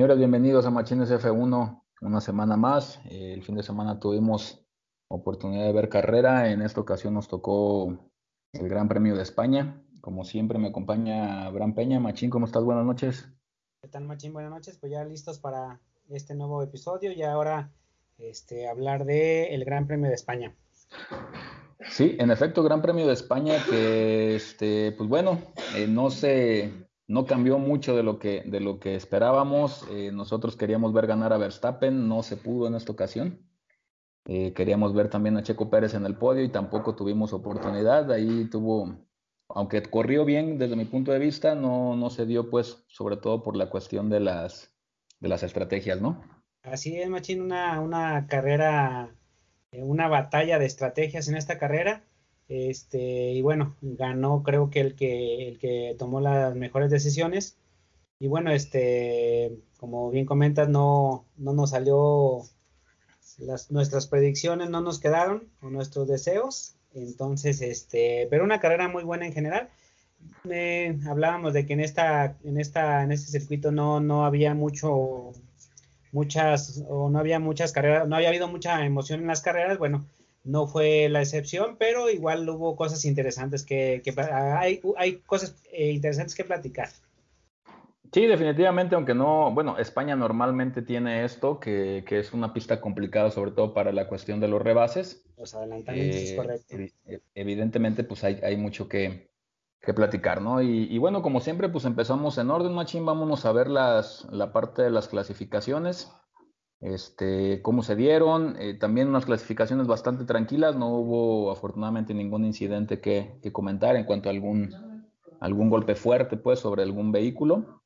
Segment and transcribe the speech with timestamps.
[0.00, 2.98] Señores, bienvenidos a Machines F1, una semana más.
[3.10, 4.64] Eh, el fin de semana tuvimos
[5.08, 6.50] oportunidad de ver carrera.
[6.50, 7.98] En esta ocasión nos tocó
[8.54, 9.84] el Gran Premio de España.
[10.00, 12.00] Como siempre me acompaña Abraham Peña.
[12.00, 12.64] Machín, ¿cómo estás?
[12.64, 13.28] Buenas noches.
[13.82, 14.32] ¿Qué tal, Machín?
[14.32, 14.78] Buenas noches.
[14.78, 17.70] Pues ya listos para este nuevo episodio y ahora
[18.16, 20.56] este, hablar del el Gran Premio de España.
[21.90, 25.42] Sí, en efecto, Gran Premio de España que, este, pues bueno,
[25.76, 29.84] eh, no se no cambió mucho de lo que, de lo que esperábamos.
[29.90, 33.40] Eh, nosotros queríamos ver ganar a Verstappen, no se pudo en esta ocasión.
[34.26, 38.12] Eh, queríamos ver también a Checo Pérez en el podio y tampoco tuvimos oportunidad.
[38.12, 38.94] Ahí tuvo,
[39.48, 43.42] aunque corrió bien desde mi punto de vista, no, no se dio pues sobre todo
[43.42, 44.72] por la cuestión de las,
[45.18, 46.22] de las estrategias, ¿no?
[46.62, 49.16] Así es, Machín, una, una carrera,
[49.72, 52.04] eh, una batalla de estrategias en esta carrera
[52.50, 57.56] este, y bueno, ganó creo que el que, el que tomó las mejores decisiones.
[58.18, 62.42] Y bueno, este, como bien comentas, no, no nos salió,
[63.38, 66.74] las, nuestras predicciones no nos quedaron con nuestros deseos.
[66.92, 69.70] Entonces, este, pero una carrera muy buena en general.
[71.08, 75.30] hablábamos de que en esta, en esta, en este circuito no, no había mucho,
[76.10, 79.78] muchas, o no había muchas carreras, no había habido mucha emoción en las carreras.
[79.78, 80.04] Bueno,
[80.44, 84.02] no fue la excepción, pero igual hubo cosas interesantes que,
[84.32, 86.88] hay, hay, cosas eh, interesantes que platicar.
[88.12, 93.30] Sí, definitivamente, aunque no, bueno, España normalmente tiene esto, que, que es una pista complicada,
[93.30, 95.24] sobre todo para la cuestión de los rebases.
[95.36, 96.76] Los adelantamientos, es eh, correcto.
[97.34, 99.30] Evidentemente, pues hay, hay mucho que,
[99.80, 100.60] que platicar, ¿no?
[100.60, 104.52] Y, y, bueno, como siempre, pues empezamos en orden, Machín, vámonos a ver las, la
[104.52, 106.12] parte de las clasificaciones
[106.80, 113.00] este, cómo se dieron, eh, también unas clasificaciones bastante tranquilas, no hubo afortunadamente ningún incidente
[113.00, 114.74] que, comentar en cuanto a algún,
[115.40, 117.82] algún golpe fuerte pues sobre algún vehículo.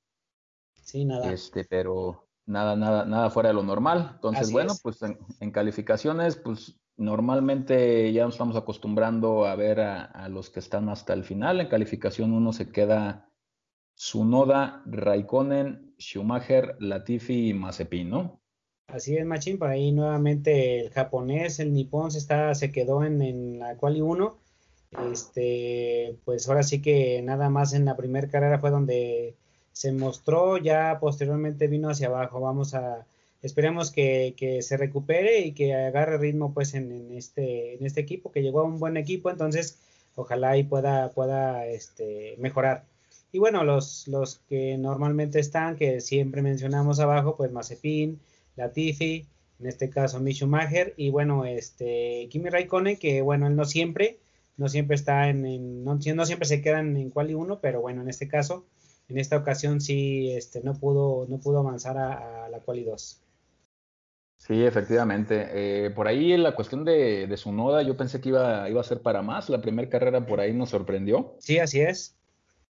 [0.75, 1.33] Sí, nada.
[1.33, 4.12] Este, pero nada, nada, nada fuera de lo normal.
[4.15, 10.28] Entonces, bueno, pues en, calificaciones, pues normalmente ya nos estamos acostumbrando a ver a, a,
[10.28, 11.60] los que están hasta el final.
[11.60, 13.28] En calificación uno se queda
[13.97, 18.44] Sunoda, Raikkonen, Schumacher, Latifi y Mazepin, ¿no?
[18.87, 23.21] Así es, Machín, por ahí nuevamente el japonés, el nipón se está, se quedó en,
[23.22, 24.39] en la quali 1.
[25.12, 29.34] Este, pues ahora sí que nada más en la primera carrera fue donde
[29.72, 32.41] se mostró, ya posteriormente vino hacia abajo.
[32.41, 33.06] Vamos a,
[33.43, 38.01] esperemos que, que se recupere y que agarre ritmo pues en, en, este, en este
[38.01, 39.78] equipo, que llegó a un buen equipo, entonces
[40.15, 42.84] ojalá y pueda, pueda este, mejorar.
[43.33, 48.21] Y bueno, los, los que normalmente están, que siempre mencionamos abajo, pues Mazepin,
[48.56, 49.26] Latifi,
[49.60, 54.19] en este caso Mick Schumacher, y bueno, este Kimi Raikkonen, que bueno, él no siempre,
[54.56, 58.28] no siempre está en, no, siempre se quedan en quali 1, pero bueno, en este
[58.28, 58.66] caso,
[59.09, 63.20] en esta ocasión sí este, no pudo, no pudo avanzar a, la quali 2.
[64.37, 65.48] Sí, efectivamente.
[65.53, 68.84] Eh, por ahí la cuestión de, de, su noda, yo pensé que iba, iba a
[68.84, 69.48] ser para más.
[69.48, 71.36] La primera carrera por ahí nos sorprendió.
[71.38, 72.15] Sí, así es.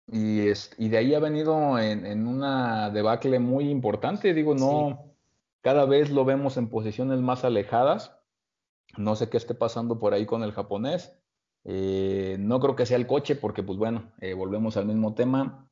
[0.10, 4.34] Y, es, y de ahí ha venido en, en, una debacle muy importante.
[4.34, 5.07] Digo, no,
[5.68, 8.18] cada vez lo vemos en posiciones más alejadas.
[8.98, 11.20] No sé qué esté pasando por ahí con el japonés.
[11.66, 15.70] Eh, no creo que sea el coche, porque, pues bueno, eh, volvemos al mismo tema.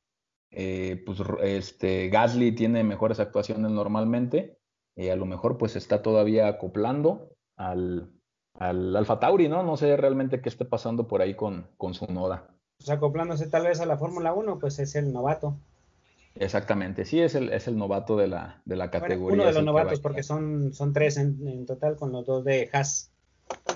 [0.52, 4.60] Eh, pues este Gasly tiene mejores actuaciones normalmente.
[4.98, 8.12] a lo mejor, pues está todavía acoplando al,
[8.56, 9.64] al Alfa Tauri, ¿no?
[9.64, 12.50] No sé realmente qué esté pasando por ahí con, con su Noda.
[12.80, 15.56] Pues acoplándose tal vez a la Fórmula 1, pues es el novato.
[16.36, 19.36] Exactamente, sí, es el, es el novato de la, de la categoría.
[19.36, 23.12] uno de los novatos, porque son, son tres en, total con los dos de Haas.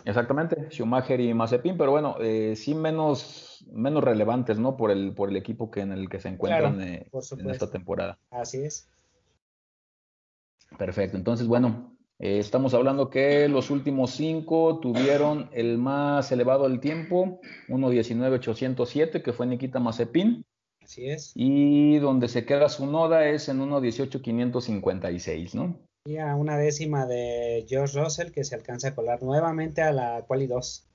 [0.04, 4.76] Exactamente, Schumacher y Mazepin, pero bueno, eh, sí menos, menos relevantes, ¿no?
[4.76, 7.08] Por el, por el equipo que en el que se encuentran eh,
[7.38, 8.20] en esta temporada.
[8.32, 8.90] Así es.
[10.78, 16.82] Perfecto, entonces, bueno, eh, estamos hablando que los últimos cinco tuvieron el más elevado del
[16.82, 17.40] tiempo,
[17.70, 20.46] 1.19.807, que fue Nikita Mazepin.
[20.90, 21.34] Así es.
[21.36, 25.80] Y donde se queda su noda es en 1.18.556, ¿no?
[26.08, 30.26] Y a una décima de George Russell que se alcanza a colar nuevamente a la
[30.26, 30.90] quali 2.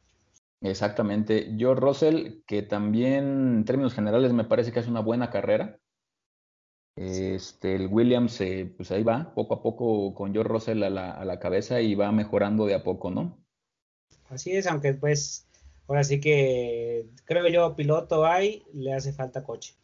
[0.62, 1.54] Exactamente.
[1.56, 5.78] George Russell, que también en términos generales me parece que hace una buena carrera.
[6.96, 11.12] Este, el Williams, eh, pues ahí va, poco a poco con George Russell a la,
[11.12, 13.38] a la cabeza y va mejorando de a poco, ¿no?
[14.28, 15.46] Así es, aunque pues
[15.86, 19.76] ahora sí que creo yo piloto hay, le hace falta coche.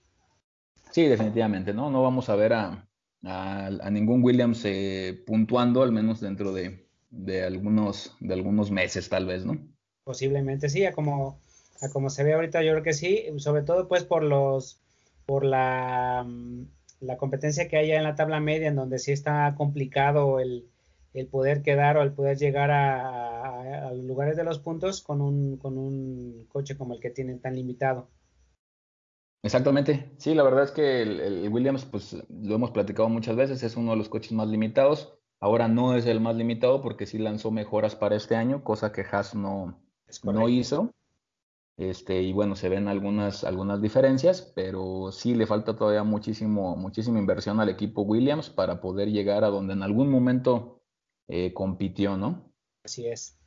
[0.90, 1.90] Sí, definitivamente, ¿no?
[1.90, 2.88] No vamos a ver a,
[3.25, 9.26] a, ningún Williams eh, puntuando, al menos dentro de, de, algunos, de algunos meses, tal
[9.26, 9.58] vez, ¿no?
[10.04, 11.40] Posiblemente sí, a como,
[11.81, 14.81] a como se ve ahorita, yo creo que sí, sobre todo pues por los,
[15.26, 16.26] por la,
[17.00, 20.66] la competencia que hay en la tabla media, en donde sí está complicado el,
[21.31, 25.76] poder quedar o el poder llegar a, los lugares de los puntos con un, con
[25.76, 28.08] un coche como el que tienen tan limitado.
[29.42, 33.76] Exactamente, sí, la verdad es que el, Williams, pues lo hemos platicado muchas veces, es
[33.76, 35.14] uno de los coches más limitados.
[35.40, 39.02] Ahora no es el más limitado porque sí lanzó mejoras para este año, cosa que
[39.10, 39.82] Haas no,
[40.25, 40.92] no hizo.
[41.78, 47.19] Este, y bueno, se ven algunas, algunas diferencias, pero sí le falta todavía muchísimo, muchísima
[47.19, 50.82] inversión al equipo Williams para poder llegar a donde en algún momento
[51.26, 52.52] eh, compitió, ¿no?
[52.84, 53.39] Así es.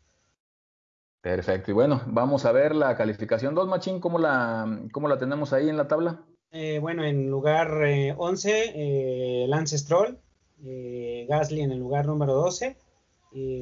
[1.23, 1.71] Perfecto.
[1.71, 5.67] Y bueno, vamos a ver la calificación 2, Machín, ¿cómo la, cómo la tenemos ahí
[5.67, 6.23] en la tabla?
[6.51, 7.67] Eh, bueno, en lugar
[8.15, 10.19] 11, eh, Lance Stroll,
[10.59, 12.77] Gasly en el lugar número 12,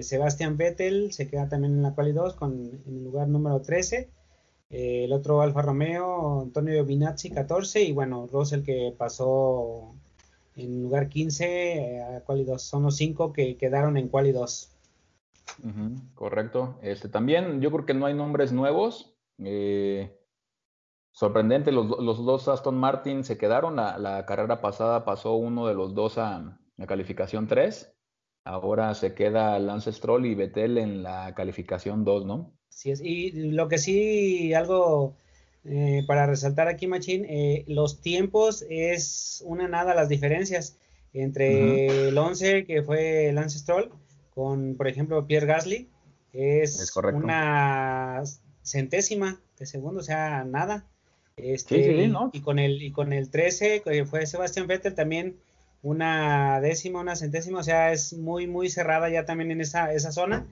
[0.02, 4.10] Sebastián Vettel se queda también en la quali 2 con, en el lugar número 13
[4.72, 9.94] eh, el otro Alfa Romeo, Antonio Giovinazzi, 14, y bueno, Russell que pasó
[10.56, 12.62] en lugar 15 eh, a Quali 2.
[12.62, 14.71] Son los cinco que quedaron en Quali 2.
[16.16, 16.80] Correcto.
[16.82, 19.16] Este, también yo creo que no hay nombres nuevos.
[19.40, 20.18] Eh,
[21.12, 23.76] sorprendente, los, dos Aston Martin se quedaron.
[23.76, 27.94] La, carrera pasada pasó uno de los dos a la calificación 3.
[28.44, 32.54] Ahora se queda Lance Stroll y Vettel en la calificación 2, ¿no?
[32.86, 33.02] es.
[33.02, 35.16] Y lo que sí, algo
[35.64, 40.78] eh, para resaltar aquí, Machín, eh, los tiempos es una nada las diferencias
[41.14, 43.92] entre el 11 que fue Lance Stroll
[44.34, 45.90] con, por ejemplo, Pierre Gasly,
[46.34, 48.24] es, una
[48.64, 50.86] centésima de segundo, o sea, nada.
[51.38, 55.38] Este, y, con el, y con el 13, que fue Sebastián Vettel, también
[55.82, 60.12] una décima, una centésima, o sea, es muy, muy cerrada ya también en esa, esa
[60.12, 60.46] zona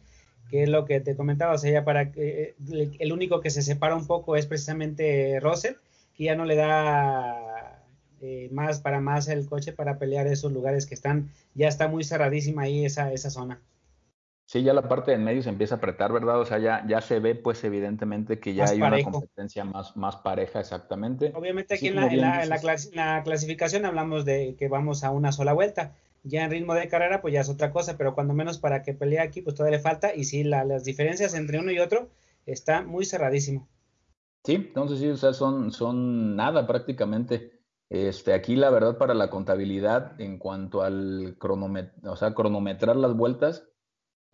[0.49, 3.49] que es lo que te comentaba, o sea, ya para que eh, el único que
[3.49, 5.75] se separa un poco es precisamente Russell,
[6.15, 7.48] que ya no le da
[8.21, 12.03] eh, más para más el coche para pelear esos lugares que están, ya está muy
[12.03, 13.61] cerradísima ahí esa, esa zona.
[14.45, 16.39] Sí, ya la parte del medio se empieza a apretar, ¿verdad?
[16.39, 20.15] O sea, ya, ya se ve pues evidentemente que ya hay una competencia más, más
[20.17, 21.31] pareja exactamente.
[21.35, 25.93] Obviamente aquí en, la, en la clasificación hablamos de que vamos a una sola vuelta
[26.23, 28.93] ya en ritmo de carrera, pues ya es otra cosa, pero cuando menos para que
[28.93, 30.13] pelee aquí, pues todavía le falta.
[30.15, 32.09] Y sí, las diferencias entre uno y otro
[32.45, 33.67] está muy cerradísimo.
[34.43, 37.58] Sí, entonces sí, o sea, son, son nada prácticamente.
[37.89, 41.37] Este, aquí la verdad para la contabilidad en cuanto al
[42.03, 43.63] o sea, cronometrar las vueltas,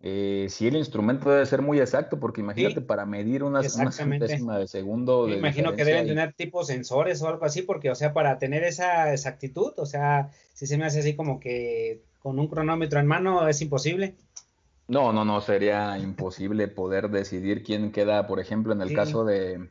[0.00, 4.68] eh, sí el instrumento debe ser muy exacto, porque imagínate para medir una, centésima de
[4.68, 5.26] segundo.
[5.26, 8.62] Me imagino que deben tener tipo sensores o algo así, porque, o sea, para tener
[8.62, 13.06] esa exactitud, o sea, si se me hace así como que con un cronómetro en
[13.06, 14.16] mano es imposible.
[14.88, 19.70] No, no, no, sería imposible poder decidir quién queda, por ejemplo, en el caso de,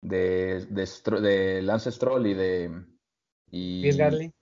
[0.00, 2.70] de, de, Lance Stroll y de.
[3.50, 4.32] Y, Pierre Gasly.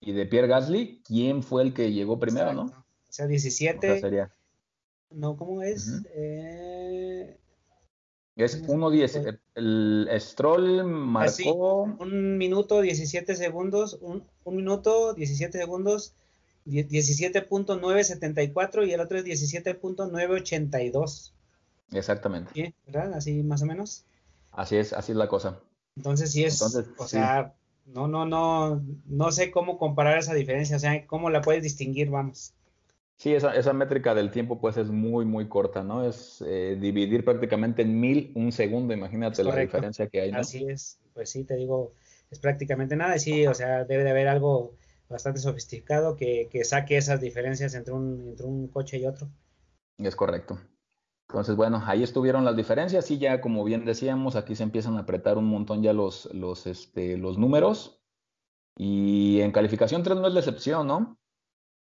[0.00, 2.64] Y de Pierre Gasly, ¿quién fue el que llegó primero, no?
[2.64, 4.00] O sea, 17.
[4.00, 4.32] sería
[5.10, 6.02] no, ¿cómo es?
[6.14, 7.36] Eh,
[8.36, 9.38] es 1.10.
[9.54, 11.82] El Stroll marcó.
[11.98, 13.98] un minuto 17 segundos.
[14.00, 16.14] Un, minuto 17 segundos.
[16.66, 21.32] 17.974 y el otro es 17.982.
[21.92, 22.50] Exactamente.
[22.52, 22.74] ¿Sí?
[22.86, 23.14] ¿Verdad?
[23.14, 24.04] Así más o menos.
[24.50, 25.60] Así es, así es la cosa.
[25.96, 26.68] Entonces sí es, o
[27.06, 27.54] sea,
[27.86, 32.10] no, no, no, no sé cómo comparar esa diferencia, o sea, cómo la puedes distinguir,
[32.10, 32.52] vamos.
[33.16, 36.06] Sí, esa, esa, métrica del tiempo pues es muy, muy corta, ¿no?
[36.06, 40.40] Es eh, dividir prácticamente en mil un segundo, imagínate la diferencia que hay, ¿no?
[40.40, 41.92] Así es, pues sí, te digo,
[42.30, 44.74] es prácticamente nada y sí, o sea, debe de haber algo
[45.08, 49.28] bastante sofisticado que, que saque esas diferencias entre un, entre un coche y otro.
[49.96, 50.58] Es correcto.
[51.28, 55.00] Entonces, bueno, ahí estuvieron las diferencias y ya como bien decíamos, aquí se empiezan a
[55.00, 58.00] apretar un montón ya los, los, este, los números.
[58.78, 61.18] Y en calificación 3 no es la excepción, ¿no?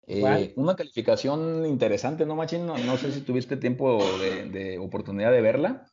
[0.06, 2.66] Eh, una calificación interesante, ¿no, Machín?
[2.66, 5.86] No, sé si tuviste tiempo de, oportunidad de verla.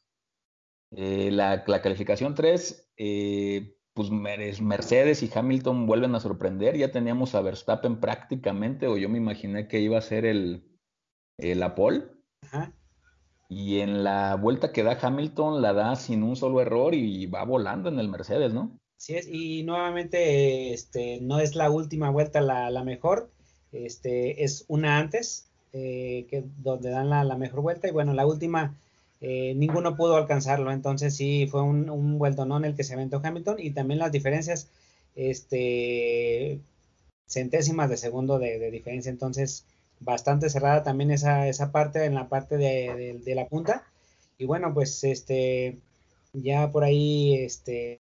[0.91, 6.75] Eh, la, calificación 3, eh, pues Mercedes y Hamilton vuelven a sorprender.
[6.75, 10.67] Ya teníamos a Verstappen prácticamente, o yo me imaginé que iba a ser el,
[11.38, 12.05] la pole.
[13.50, 17.44] Y en la vuelta que da Hamilton la da sin un solo error y va
[17.44, 18.72] volando en el Mercedes, ¿no?
[18.98, 23.29] Sí, es, y nuevamente este, no es la última vuelta la, la mejor
[23.72, 27.88] este, es una antes, eh, que, donde dan la, mejor vuelta.
[27.88, 28.75] Y bueno, la última,
[29.22, 30.72] eh, ninguno pudo alcanzarlo.
[30.72, 33.58] Entonces sí, fue un, un vueltonón el que se aventó Hamilton.
[33.60, 34.70] Y también las diferencias,
[35.15, 36.60] este,
[37.27, 39.10] centésimas de segundo de, diferencia.
[39.12, 39.65] Entonces,
[40.00, 43.86] bastante cerrada también esa, esa parte en la parte de, de, la punta.
[44.38, 45.79] Y bueno, pues este,
[46.34, 48.01] ya por ahí, este...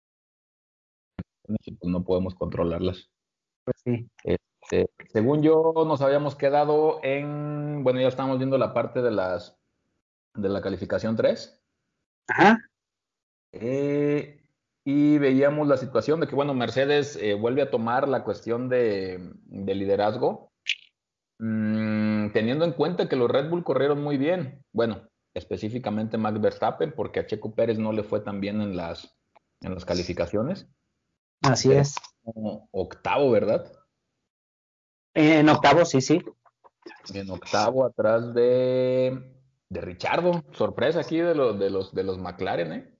[1.81, 3.09] No podemos controlarlas.
[3.65, 4.09] Pues sí.
[4.23, 9.57] Este, según yo, nos habíamos quedado en, bueno, ya estamos viendo la parte de las
[10.33, 11.61] de la calificación 3.
[12.27, 12.57] Ajá.
[13.51, 14.41] Eh,
[14.85, 19.33] y veíamos la situación de que, bueno, Mercedes eh, vuelve a tomar la cuestión de,
[19.45, 20.51] de liderazgo,
[21.39, 21.80] mmm,
[22.31, 24.63] teniendo en cuenta que los Red Bull corrieron muy bien.
[24.73, 29.15] Bueno, específicamente Max Verstappen, porque a Checo Pérez no le fue tan bien en las,
[29.61, 30.67] en las calificaciones.
[31.41, 31.95] Así es.
[32.71, 33.71] Octavo, ¿verdad?
[35.13, 36.23] En octavo, sí, sí.
[37.13, 39.35] En octavo, atrás de,
[39.69, 40.43] de Richardo.
[40.51, 42.97] Sorpresa aquí de los, de los, de los McLaren, ¿eh?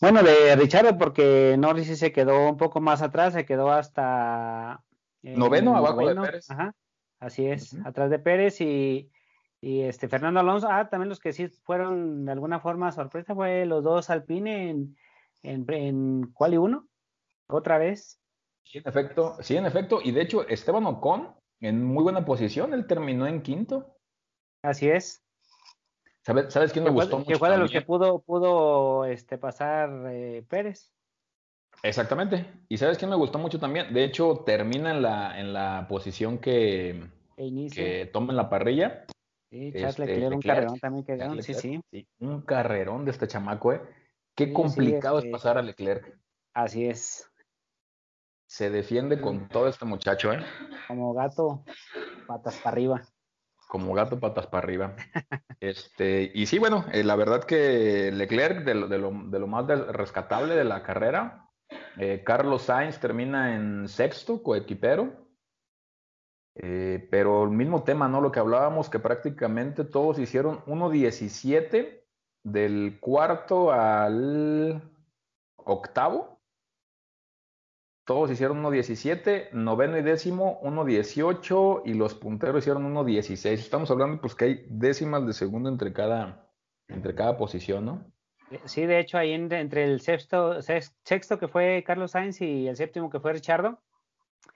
[0.00, 4.82] Bueno, de Richardo, porque Norris sí se quedó un poco más atrás, se quedó hasta.
[5.22, 6.50] Eh, noveno, abajo de Pérez.
[6.50, 6.74] Ajá,
[7.20, 7.88] así es, uh -huh.
[7.88, 9.10] atrás de Pérez y,
[9.60, 10.68] y, este Fernando Alonso.
[10.70, 14.96] Ah, también los que sí fueron de alguna forma sorpresa fue los dos Alpine en,
[15.42, 16.88] en, en Quali 1,
[17.48, 18.20] otra vez.
[18.64, 20.00] Sí, en efecto, sí, en efecto.
[20.02, 23.94] Y de hecho, Esteban Ocon en muy buena posición, él terminó en quinto.
[24.62, 25.22] Así es.
[26.22, 27.28] ¿Sabes, ¿sabes quién me gustó fue, mucho?
[27.32, 30.92] Que fue de los que pudo, pudo este, pasar eh, Pérez.
[31.82, 32.46] Exactamente.
[32.68, 33.92] ¿Y sabes quién me gustó mucho también?
[33.92, 39.04] De hecho, termina en la, en la posición que, que toma en la parrilla.
[39.50, 42.08] Sí, Charles este, Leclerc, un carrerón también que sí, sí, sí.
[42.20, 43.80] Un carrerón de este chamaco, ¿eh?
[44.36, 45.36] Qué sí, complicado sí, este...
[45.36, 46.16] es pasar a Leclerc.
[46.54, 47.28] Así es.
[48.46, 50.44] Se defiende con todo este muchacho, ¿eh?
[50.86, 51.64] Como gato,
[52.26, 53.02] patas para arriba.
[53.68, 54.96] Como gato, patas para arriba.
[55.60, 59.46] este, y sí, bueno, eh, la verdad que Leclerc, de lo, de lo, de lo
[59.46, 61.49] más rescatable de la carrera,
[61.98, 65.28] eh, Carlos Sainz termina en sexto, coequipero.
[66.56, 68.20] Eh, pero el mismo tema, ¿no?
[68.20, 72.02] Lo que hablábamos, que prácticamente todos hicieron 1.17
[72.42, 74.82] del cuarto al
[75.56, 76.40] octavo
[78.10, 83.52] todos hicieron 1.17, noveno y décimo 1.18 y los punteros hicieron 1.16.
[83.52, 86.50] Estamos hablando pues que hay décimas de segundo entre cada,
[86.88, 88.12] entre cada posición, ¿no?
[88.64, 93.08] Sí, de hecho ahí entre el sexto, sexto que fue Carlos Sainz y el séptimo
[93.08, 93.80] que fue Richardo,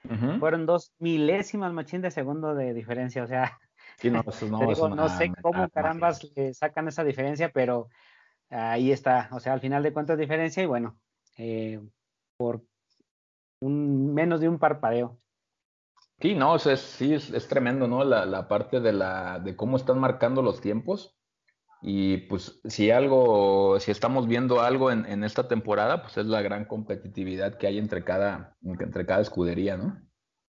[0.05, 0.41] uh -huh.
[0.41, 3.59] fueron dos milésimas machín de segundo de diferencia, o sea,
[3.99, 7.89] sí, no, eso no, digo, eso no sé cómo carambas le sacan esa diferencia, pero
[8.51, 10.99] ahí está, o sea, al final de cuentas diferencia y bueno,
[11.37, 11.81] eh,
[12.37, 12.63] por
[13.61, 15.19] un, menos de un parpadeo.
[16.21, 18.05] Sí, no, o sea, sí, es, es tremendo, ¿no?
[18.05, 21.17] La, la, parte de, la, de cómo están marcando los tiempos.
[21.87, 26.41] Y pues si algo, si estamos viendo algo en, en esta temporada, pues es la
[26.41, 30.01] gran competitividad que hay entre cada, entre cada escudería, ¿no?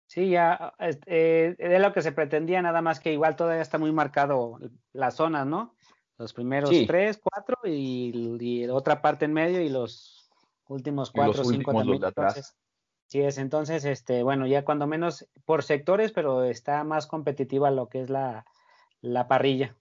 [0.06, 3.90] Sí, ya eh, de lo que se pretendía, nada más que igual todavía está muy
[3.90, 4.60] marcado
[4.92, 5.74] las zonas, ¿no?
[6.16, 6.86] Los primeros sí.
[6.86, 10.30] tres, cuatro y, y, otra parte en medio y los
[10.68, 12.00] últimos cuatro, los cinco últimos también.
[12.02, 12.56] Los atrás.
[13.08, 17.88] Sí es, entonces, este, bueno, ya cuando menos por sectores, pero está más competitiva lo
[17.88, 18.46] que es la,
[19.00, 19.74] la parrilla.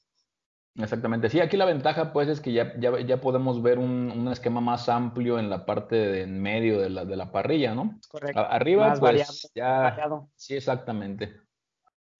[0.78, 4.28] Exactamente, sí, aquí la ventaja pues es que ya, ya, ya podemos ver un, un,
[4.28, 7.98] esquema más amplio en la parte de en medio de la, de la parrilla, ¿no?
[8.10, 8.42] Correcto.
[8.42, 10.30] Arriba más pues variado, ya, variado.
[10.36, 11.40] sí, exactamente.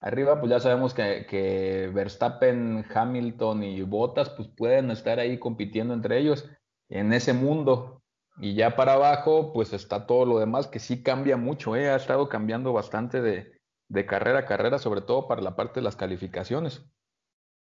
[0.00, 5.92] Arriba pues ya sabemos que, que Verstappen, Hamilton y Bottas pues pueden estar ahí compitiendo
[5.92, 6.48] entre ellos
[6.88, 8.02] en ese mundo,
[8.38, 11.88] y ya para abajo, pues está todo lo demás que sí cambia mucho, ¿eh?
[11.88, 13.58] ha estado cambiando bastante de,
[13.88, 16.84] de, carrera a carrera, sobre todo para la parte de las calificaciones.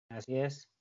[0.09, 0.72] Así es.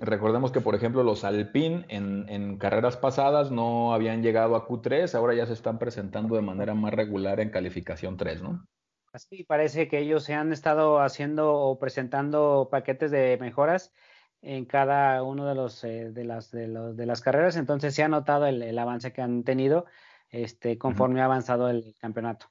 [0.00, 5.12] Recordemos que, por ejemplo, los Alpine en, en, carreras pasadas no habían llegado a Q3,
[5.14, 8.64] ahora ya se están presentando de manera más regular en calificación 3, ¿no?
[9.12, 13.92] Así parece que ellos se han estado haciendo o presentando paquetes de mejoras
[14.40, 18.04] en cada uno de los eh, de las de, los, de las carreras entonces se
[18.04, 19.86] ha notado el, el avance que han tenido
[20.30, 21.22] este conforme uh -huh.
[21.22, 22.46] ha avanzado el campeonato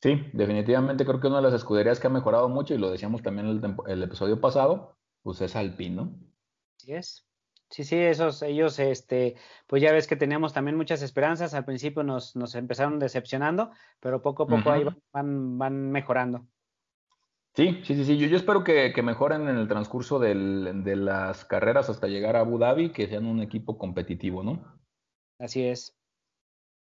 [0.00, 3.22] sí definitivamente creo que una de las escuderías que ha mejorado mucho y lo decíamos
[3.22, 6.14] también el, el episodio pasado pues es Alpine ¿no?
[6.78, 7.26] sí es
[7.70, 9.36] sí sí esos ellos este
[9.66, 14.22] pues ya ves que teníamos también muchas esperanzas al principio nos, nos empezaron decepcionando pero
[14.22, 14.90] poco a poco uh -huh.
[14.90, 16.46] ahí van van mejorando
[17.54, 18.16] Sí, sí, sí, sí.
[18.16, 22.34] Yo, yo espero que, que, mejoren en el transcurso del, de las carreras hasta llegar
[22.34, 24.80] a Abu Dhabi, que sean un equipo competitivo, ¿no?
[25.38, 25.94] Así es.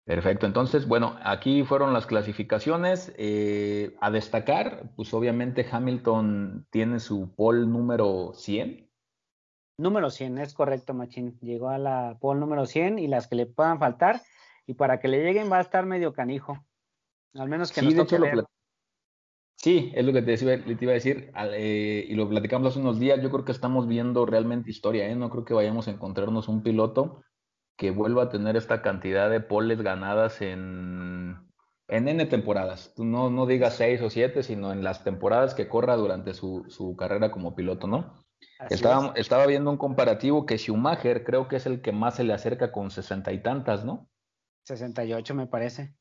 [0.05, 0.45] Perfecto.
[0.45, 3.13] Entonces, bueno, aquí fueron las clasificaciones.
[3.17, 8.89] Eh, a destacar, pues obviamente Hamilton tiene su pole número 100.
[9.77, 11.39] Número 100, es correcto, Machín.
[11.39, 14.21] Llegó a la pole número 100 y las que le puedan faltar.
[14.67, 16.65] Y para que le lleguen va a estar medio canijo.
[17.33, 18.35] Al menos que sí, nos de toque hecho, ver.
[18.35, 18.45] Lo
[19.63, 22.79] Sí, es lo que te, decía, te iba a decir, eh, y lo platicamos hace
[22.79, 25.15] unos días, yo creo que estamos viendo realmente historia, ¿eh?
[25.15, 27.23] no creo que vayamos a encontrarnos un piloto
[27.77, 31.37] que vuelva a tener esta cantidad de poles ganadas en,
[31.87, 32.93] en N temporadas.
[32.95, 36.65] Tú no, no digas seis o siete, sino en las temporadas que corra durante su,
[36.69, 38.23] su carrera como piloto, ¿no?
[38.69, 42.33] Estaba, estaba, viendo un comparativo que Schumacher creo que es el que más se le
[42.33, 44.09] acerca con sesenta y tantas, ¿no?
[44.65, 45.95] 68 me parece.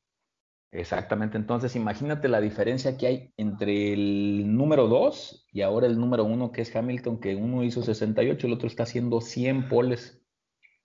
[0.71, 6.23] Exactamente, entonces imagínate la diferencia que hay entre el número 2 y ahora el número
[6.23, 10.22] 1 que es Hamilton, que uno hizo 68, el otro está haciendo 100 poles.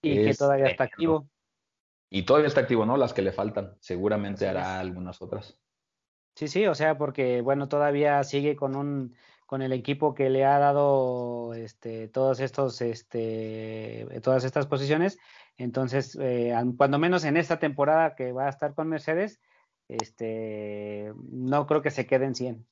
[0.01, 1.27] Y que todavía está activo.
[2.09, 2.97] Y todavía está activo, ¿no?
[2.97, 5.59] Las que le faltan, seguramente hará algunas otras.
[6.35, 9.15] Sí, sí, o sea, porque bueno, todavía sigue con un
[9.45, 15.17] con el equipo que le ha dado este todos estos este todas estas posiciones,
[15.57, 19.41] entonces eh, cuando menos en esta temporada que va a estar con Mercedes,
[19.89, 22.65] este, no creo que se queden 100.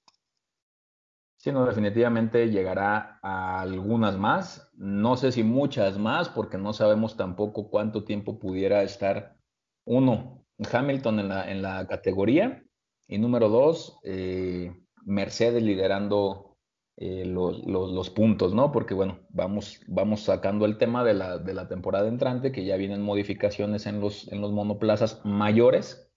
[1.37, 4.71] Sí, no, definitivamente llegará a algunas más.
[4.75, 9.37] No sé si muchas más, porque no sabemos tampoco cuánto tiempo pudiera estar
[9.85, 12.63] uno, Hamilton en la, en la categoría,
[13.07, 14.75] y número dos, eh,
[15.05, 16.57] Mercedes liderando
[16.97, 18.71] eh, los, los, puntos, ¿no?
[18.71, 22.75] Porque bueno, vamos, vamos sacando el tema de la, de la temporada entrante, que ya
[22.75, 26.07] vienen modificaciones en los, en los monoplazas mayores,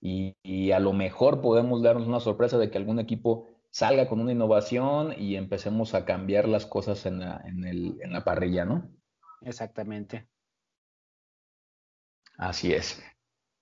[0.00, 4.32] y, a lo mejor podemos darnos una sorpresa de que algún equipo salga con una
[4.32, 8.90] innovación y empecemos a cambiar las cosas en la, en el, en la parrilla, ¿no?
[9.42, 10.28] Exactamente.
[12.36, 13.02] Así es.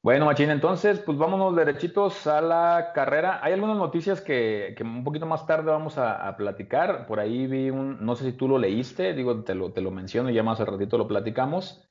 [0.03, 3.41] Bueno, Machín, entonces, pues vámonos derechitos a la carrera.
[3.43, 7.07] Hay algunas noticias que, que un poquito más tarde vamos a, a, platicar.
[7.07, 9.91] Por ahí vi un, no sé si tú lo leíste, digo, te lo, te lo
[9.91, 11.89] menciono y ya más al ratito lo platicamos.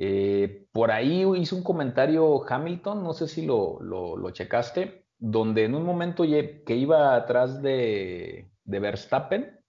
[0.00, 5.74] Eh, por ahí hizo un comentario Hamilton, no sé si lo, lo, checaste, donde en
[5.74, 9.60] un momento que iba atrás de, de, Verstappen,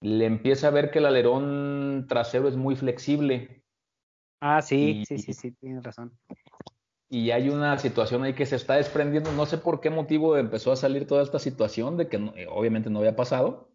[0.00, 3.62] le empieza a ver que el alerón trasero es muy flexible.
[4.40, 6.18] Ah, sí, sí, sí, sí, tienes razón.
[7.08, 10.72] Y hay una situación ahí que se está desprendiendo, no sé por qué motivo empezó
[10.72, 12.16] a salir toda esta situación de que
[12.50, 13.70] obviamente no había pasado,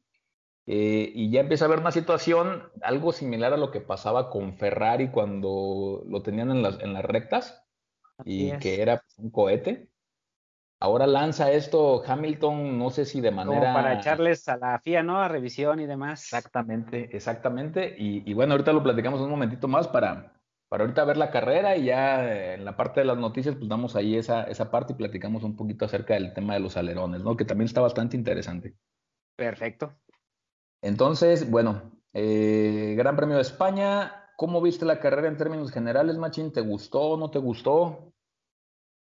[0.72, 4.54] eh, y ya empieza a haber una situación algo similar a lo que pasaba con
[4.54, 7.66] Ferrari cuando lo tenían en las, en las rectas
[8.24, 9.90] y que era un cohete.
[10.82, 13.60] Ahora lanza esto Hamilton, no sé si de manera...
[13.60, 15.22] Como para echarles a la FIA, ¿no?
[15.22, 16.24] A revisión y demás.
[16.24, 17.96] Exactamente, exactamente.
[17.98, 20.32] Y, bueno, ahorita lo platicamos un momentito más para,
[20.70, 23.98] para ahorita ver la carrera y ya en la parte de las noticias, pues damos
[23.98, 27.36] ahí esa, esa parte y platicamos un poquito acerca del tema de los alerones, ¿no?
[27.36, 28.76] Que también está bastante interesante.
[29.36, 29.94] Perfecto.
[30.82, 36.54] Entonces, bueno, eh, Gran Premio de España, ¿cómo viste la carrera en términos generales, Machín?
[36.54, 38.09] ¿Te gustó o no te gustó?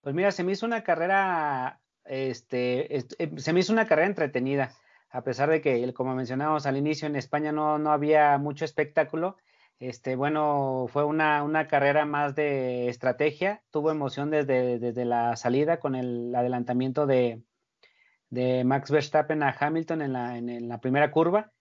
[0.01, 3.05] Pues mira, se me hizo una carrera, este, eh,
[3.37, 4.73] se me hizo una carrera entretenida,
[5.11, 9.37] a pesar de que, como mencionábamos al inicio, en España no, no había mucho espectáculo.
[9.81, 15.79] Este, bueno, fue una, una, carrera más de estrategia, tuvo emoción desde, desde la salida
[15.79, 17.43] con el adelantamiento de,
[18.31, 21.53] de Max Verstappen a Hamilton en la, en la primera curva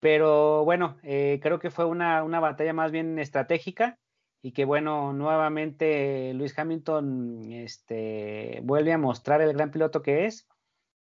[0.00, 3.98] pero bueno, eh, creo que fue una, una, batalla más bien estratégica
[4.42, 10.48] y que bueno, nuevamente Luis Hamilton este, vuelve a mostrar el gran piloto que es.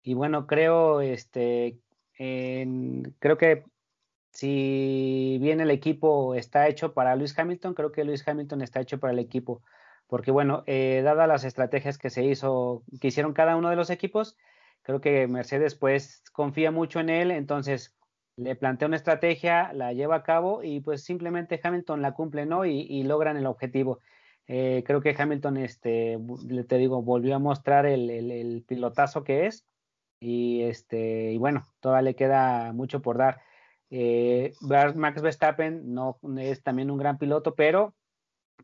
[0.03, 1.79] Y bueno, creo, este,
[2.16, 3.64] creo que
[4.33, 8.99] si bien el equipo está hecho para Luis Hamilton, creo que Luis Hamilton está hecho
[8.99, 9.62] para el equipo.
[10.07, 13.90] Porque bueno, eh, dadas las estrategias que se hizo, que hicieron cada uno de los
[13.90, 14.37] equipos,
[14.83, 17.31] creo que Mercedes pues confía mucho en él.
[17.31, 17.97] Entonces,
[18.40, 22.64] le plantea una estrategia, la lleva a cabo y pues simplemente Hamilton la cumple, ¿no?
[22.64, 24.00] Y, logran el objetivo.
[24.46, 26.18] Eh, creo que Hamilton, este,
[26.66, 29.66] te digo, volvió a mostrar el, pilotazo que es
[30.20, 33.42] y este, y bueno, todavía le queda mucho por dar.
[33.90, 34.53] Eh,
[34.94, 37.94] Max Verstappen no es también un gran piloto, pero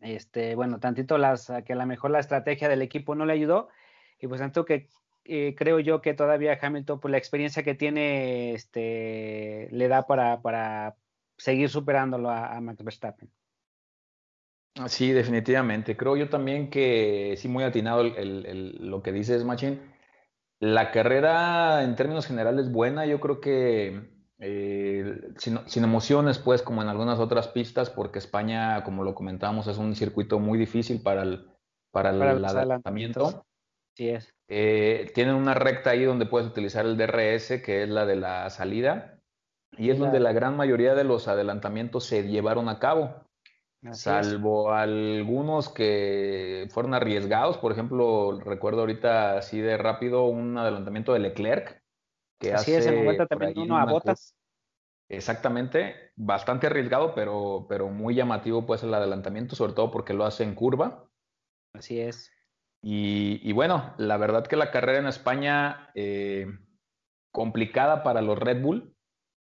[0.00, 3.68] este, bueno, tantito las, que a lo mejor la estrategia del equipo no le ayudó
[4.18, 4.88] y pues tanto que
[5.28, 10.42] eh, creo yo que todavía Hamilton, por la experiencia que tiene, este, le da para,
[10.42, 10.96] para
[11.36, 13.30] seguir superándolo a, Max Verstappen.
[14.86, 15.96] Sí, definitivamente.
[15.96, 19.80] Creo yo también que sí, muy atinado lo que dices, Machín.
[20.58, 26.88] La carrera en términos generales buena, yo creo que eh, sin, emociones, pues, como en
[26.88, 31.46] algunas otras pistas, porque España, como lo comentábamos, es un circuito muy difícil para el,
[31.90, 33.46] para el, adelantamiento.
[33.96, 34.34] Sí es.
[34.48, 38.50] Eh, tienen una recta ahí donde puedes utilizar el DRS, que es la de la
[38.50, 39.18] salida,
[39.78, 43.24] y es donde la gran mayoría de los adelantamientos se llevaron a cabo.
[43.92, 51.20] salvo algunos que fueron arriesgados, por ejemplo, recuerdo ahorita así de rápido un adelantamiento de
[51.20, 51.82] Leclerc,
[52.38, 54.36] que así hace es, en vuelta también uno a botas.
[55.08, 60.42] Exactamente, bastante arriesgado, pero, pero muy llamativo pues el adelantamiento, sobre todo porque lo hace
[60.44, 61.08] en curva.
[61.72, 62.35] Así es
[62.88, 66.46] Y, bueno, la verdad que la carrera en España, eh,
[67.32, 68.94] complicada para los Red Bull.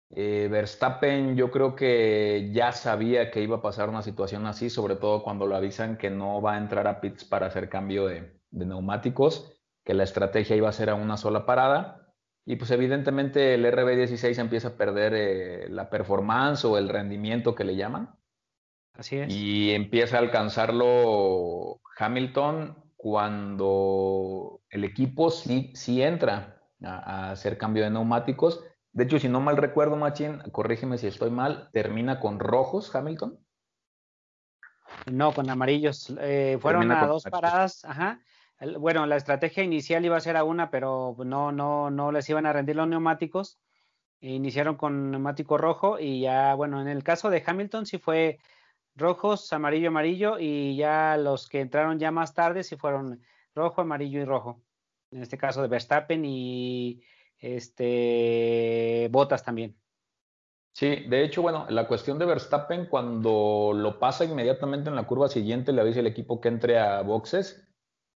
[0.08, 4.96] Eh, Verstappen yo creo que ya sabía que iba a pasar una situación así, sobre
[4.96, 8.40] todo cuando lo avisan que no va a entrar a pits para hacer cambio de,
[8.52, 9.52] neumáticos,
[9.84, 12.14] que la estrategia iba a ser a una sola parada.
[12.46, 17.64] Y pues evidentemente el RB16 empieza a perder eh, la performance o el rendimiento que
[17.64, 18.18] le llaman.
[18.94, 19.30] Así es.
[19.30, 27.90] Y empieza a alcanzarlo Hamilton cuando el equipo sí, sí entra a, hacer cambio de
[27.90, 28.64] neumáticos.
[28.90, 33.38] De hecho, si no mal recuerdo, Machín, corrígeme si estoy mal, termina con rojos Hamilton.
[35.08, 36.12] No, con amarillos.
[36.18, 38.18] Eh, fueron a dos paradas, ajá.
[38.80, 42.44] Bueno, la estrategia inicial iba a ser a una, pero no, no, no les iban
[42.44, 43.60] a rendir los neumáticos.
[44.18, 48.40] Iniciaron con neumático rojo y ya, bueno, en el caso de Hamilton sí fue
[48.96, 53.22] rojos, amarillo, amarillo y ya los que entraron ya más tarde sí fueron
[53.54, 54.62] rojo, amarillo y rojo.
[55.10, 57.02] En este caso de Verstappen y
[57.38, 59.76] este Botas también.
[60.72, 65.28] Sí, de hecho, bueno, la cuestión de Verstappen cuando lo pasa inmediatamente en la curva
[65.28, 67.66] siguiente le avisa el equipo que entre a boxes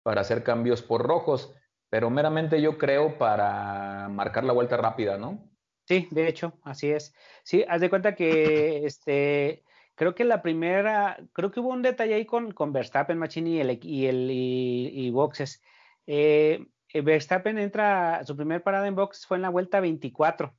[0.03, 1.55] para hacer cambios por rojos,
[1.89, 5.51] pero meramente yo creo para marcar la vuelta rápida, ¿no?
[5.87, 7.15] Sí, de hecho, así es.
[7.43, 9.65] Sí, haz de cuenta que este
[10.01, 13.61] Creo que la primera, creo que hubo un detalle ahí con, con Verstappen, Machini y,
[13.61, 15.61] el, y, el, y, boxes.
[16.07, 20.55] Eh, eh, Verstappen entra, su primer parada en box fue en la vuelta 24.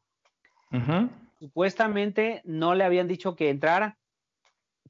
[1.39, 3.97] Supuestamente no le habían dicho que entrara,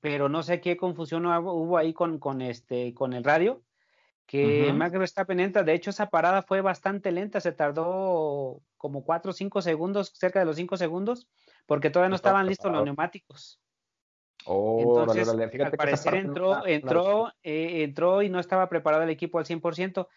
[0.01, 3.63] pero no sé qué confusión hubo ahí con, con, este, con el radio,
[4.25, 5.63] que Max Verstappen entra.
[5.63, 10.39] De hecho, esa parada fue bastante lenta, se tardó como 4 o 5 segundos, cerca
[10.39, 11.29] de los 5 segundos,
[11.65, 13.61] porque todavía no estaban listos los neumáticos.
[14.45, 19.45] Oh, Entonces, al parecer entró, entró, eh, entró y no estaba preparado el equipo al
[19.45, 20.07] 100%.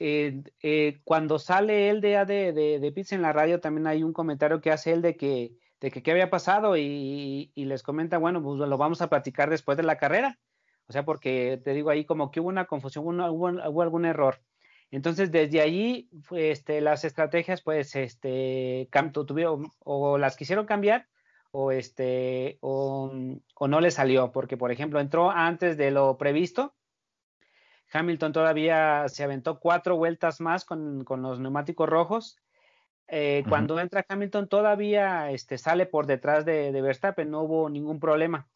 [0.00, 4.12] Eh, eh, cuando sale él de, de, de, Pizza en la radio, también hay un
[4.12, 8.42] comentario que hace él de que, de que qué había pasado y, les comenta, bueno,
[8.42, 10.38] pues lo vamos a platicar después de la carrera.
[10.86, 14.40] O sea, porque te digo ahí como que hubo una confusión, hubo, algún error.
[14.90, 18.88] Entonces, desde allí, este, las estrategias, pues, este,
[19.26, 21.08] tuvieron, o las quisieron cambiar,
[21.50, 26.74] o este o, no le salió, porque por ejemplo entró antes de lo previsto.
[27.90, 32.36] Hamilton todavía se aventó cuatro vueltas más con, los neumáticos rojos.
[33.10, 38.48] Eh, cuando entra Hamilton todavía este, sale por detrás de, Verstappen, no hubo ningún problema.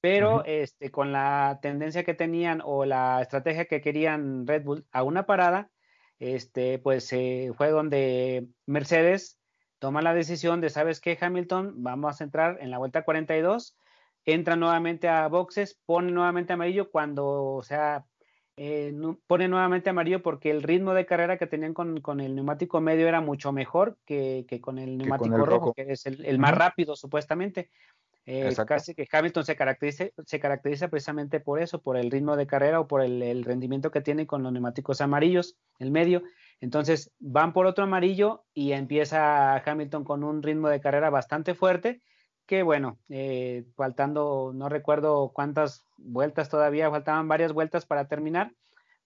[0.00, 5.04] Pero este, con la tendencia que tenían o la estrategia que querían Red Bull a
[5.04, 5.70] una parada,
[6.18, 9.38] este, pues eh, fue donde Mercedes
[9.82, 11.82] toma la decisión de, ¿sabes qué, Hamilton?
[11.82, 13.76] Vamos a entrar en la vuelta 42,
[14.24, 18.04] entra nuevamente a boxes, pone nuevamente amarillo cuando, o sea,
[18.56, 18.94] eh,
[19.26, 23.20] pone nuevamente amarillo porque el ritmo de carrera que tenían con, el neumático medio era
[23.20, 27.68] mucho mejor que, con el neumático rojo, que es el, más rápido supuestamente.
[28.24, 32.46] Eh, casi que Hamilton se caracteriza, se caracteriza precisamente por eso, por el ritmo de
[32.46, 36.22] carrera o por el, el rendimiento que tiene con los neumáticos amarillos, el medio.
[36.62, 42.00] Entonces van por otro amarillo y empieza Hamilton con un ritmo de carrera bastante fuerte,
[42.46, 48.52] que bueno, eh, faltando, no recuerdo cuántas vueltas todavía, faltaban varias vueltas para terminar,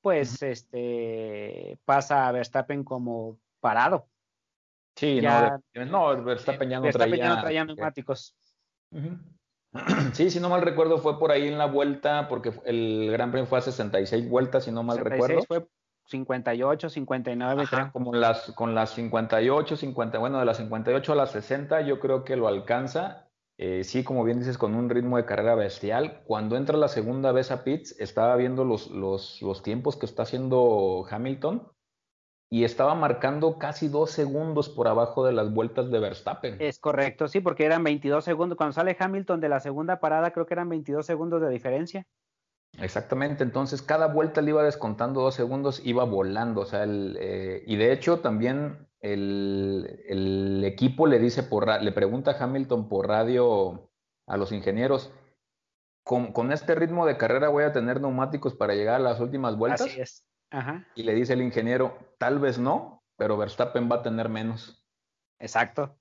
[0.02, 4.06] pues este pasa a Verstappen como parado.
[4.94, 8.36] Sí, no, no, Verstappen ya no Verstappen Ya no traía neumáticos.
[10.14, 13.46] Sí, si no mal recuerdo, fue por ahí en la vuelta, porque el Gran Premio
[13.46, 15.46] fue a 66 vueltas, si no mal 66 recuerdo.
[15.46, 15.68] Fue
[16.06, 21.32] 58, 59, Ajá, Como las, con las 58, 50, bueno, de las 58 a las
[21.32, 23.28] 60 yo creo que lo alcanza.
[23.58, 26.22] Eh, sí, como bien dices, con un ritmo de carrera bestial.
[26.26, 30.22] Cuando entra la segunda vez a Pitts, estaba viendo los, los, los tiempos que está
[30.22, 31.66] haciendo Hamilton
[32.48, 36.56] y estaba marcando casi dos segundos por abajo de las vueltas de Verstappen.
[36.60, 38.56] Es correcto, sí, porque eran 22 segundos.
[38.56, 42.06] Cuando sale Hamilton de la segunda parada, creo que eran 22 segundos de diferencia.
[42.78, 47.62] Exactamente, entonces cada vuelta le iba descontando dos segundos, iba volando, o sea, el, eh,
[47.66, 53.90] y de hecho también el, equipo le dice por, le pregunta a Hamilton por radio
[54.26, 55.12] a los ingenieros,
[56.02, 59.82] ¿con, este ritmo de carrera voy a tener neumáticos para llegar a las últimas vueltas?
[59.82, 60.26] Así es.
[60.50, 60.86] Ajá.
[60.94, 64.84] Y le dice el ingeniero, tal vez no, pero Verstappen va a tener menos.
[65.38, 65.98] Exacto.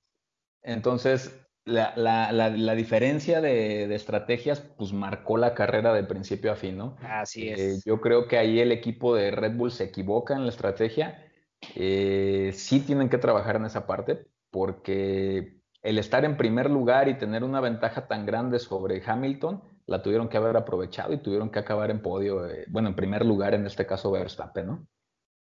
[0.62, 6.78] Entonces, la, la, la, diferencia de, estrategias pues marcó la carrera de principio a fin,
[6.78, 6.95] ¿no?
[7.01, 7.60] Así es.
[7.60, 11.28] Eh, yo creo que ahí el equipo de Red Bull se equivoca en la estrategia.
[11.75, 17.17] Eh, sí tienen que trabajar en esa parte porque el estar en primer lugar y
[17.17, 21.60] tener una ventaja tan grande sobre Hamilton, la tuvieron que haber aprovechado y tuvieron que
[21.60, 24.88] acabar en podio, eh, bueno, en primer lugar en este caso Verstappen, ¿no?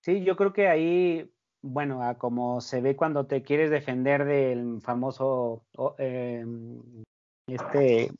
[0.02, 1.30] Sí, yo creo que ahí,
[1.62, 5.64] bueno, como se ve cuando te quieres defender del famoso,
[5.98, 7.04] em,
[7.46, 8.10] este,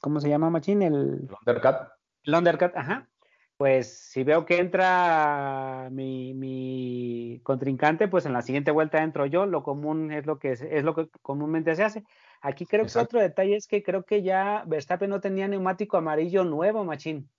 [0.00, 0.82] ¿cómo se llama, Machín?
[0.82, 1.76] El, undercut.
[2.24, 2.34] El
[2.74, 3.08] ajá.
[3.56, 9.46] Pues si veo que entra mi, mi, contrincante, pues en la siguiente vuelta entro yo.
[9.46, 12.04] Lo común es lo que es, lo que comúnmente se hace.
[12.42, 16.44] Aquí creo que otro detalle es que creo que ya Verstappen no tenía neumático amarillo
[16.44, 17.30] nuevo, Machín.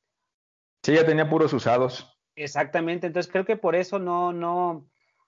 [0.82, 2.18] Sí, ya tenía puros usados.
[2.36, 3.08] Exactamente.
[3.08, 4.88] Entonces creo que por eso no, no,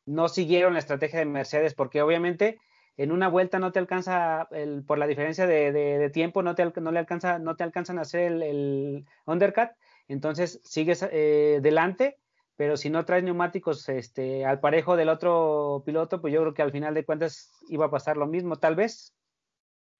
[0.09, 2.59] no siguieron la estrategia de Mercedes, porque obviamente
[2.97, 6.65] en una vuelta no te alcanza, el, por la diferencia de, de, tiempo, no te,
[6.81, 9.69] no, le alcanza, no te alcanzan a hacer el, el undercut
[10.09, 12.17] entonces sigues eh, delante,
[12.57, 16.63] pero si no traes neumáticos este, al parejo del otro piloto, pues yo creo que
[16.63, 19.13] al final de cuentas iba a pasar lo mismo, tal vez.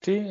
[0.02, 0.30] Sí,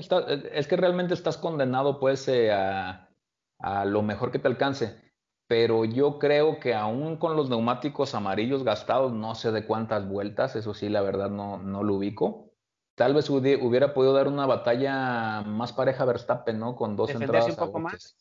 [0.53, 5.08] es que realmente estás condenado pues eh, a, lo mejor que te alcance,
[5.49, 10.55] pero yo creo que aún con los neumáticos amarillos gastados, no sé de cuántas vueltas,
[10.55, 12.53] eso sí, la verdad no, no lo ubico.
[12.95, 16.77] Tal vez hubiera podido dar una batalla más pareja Verstappen, ¿no?
[16.77, 17.51] Con dos entradas.
[17.51, 18.17] un poco más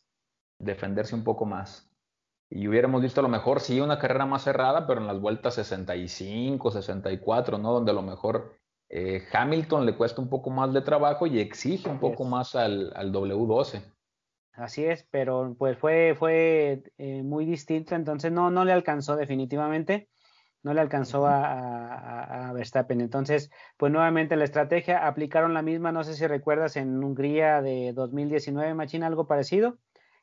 [0.58, 1.90] defenderse un poco más.
[2.50, 5.54] Y hubiéramos visto a lo mejor sí una carrera más cerrada, pero en las vueltas
[5.54, 7.72] 65, 64, ¿no?
[7.72, 8.54] Donde a lo mejor
[8.88, 12.92] eh, Hamilton le cuesta un poco más de trabajo y exige un poco más al,
[12.96, 13.82] al, W12.
[14.58, 20.08] Así es, pero pues fue, fue eh, muy distinto, entonces no, no le alcanzó definitivamente,
[20.64, 23.00] no le alcanzó a, a, a, Verstappen.
[23.00, 27.92] Entonces, pues nuevamente la estrategia, aplicaron la misma, no sé si recuerdas en Hungría de
[27.92, 29.78] 2019, Machina, algo parecido.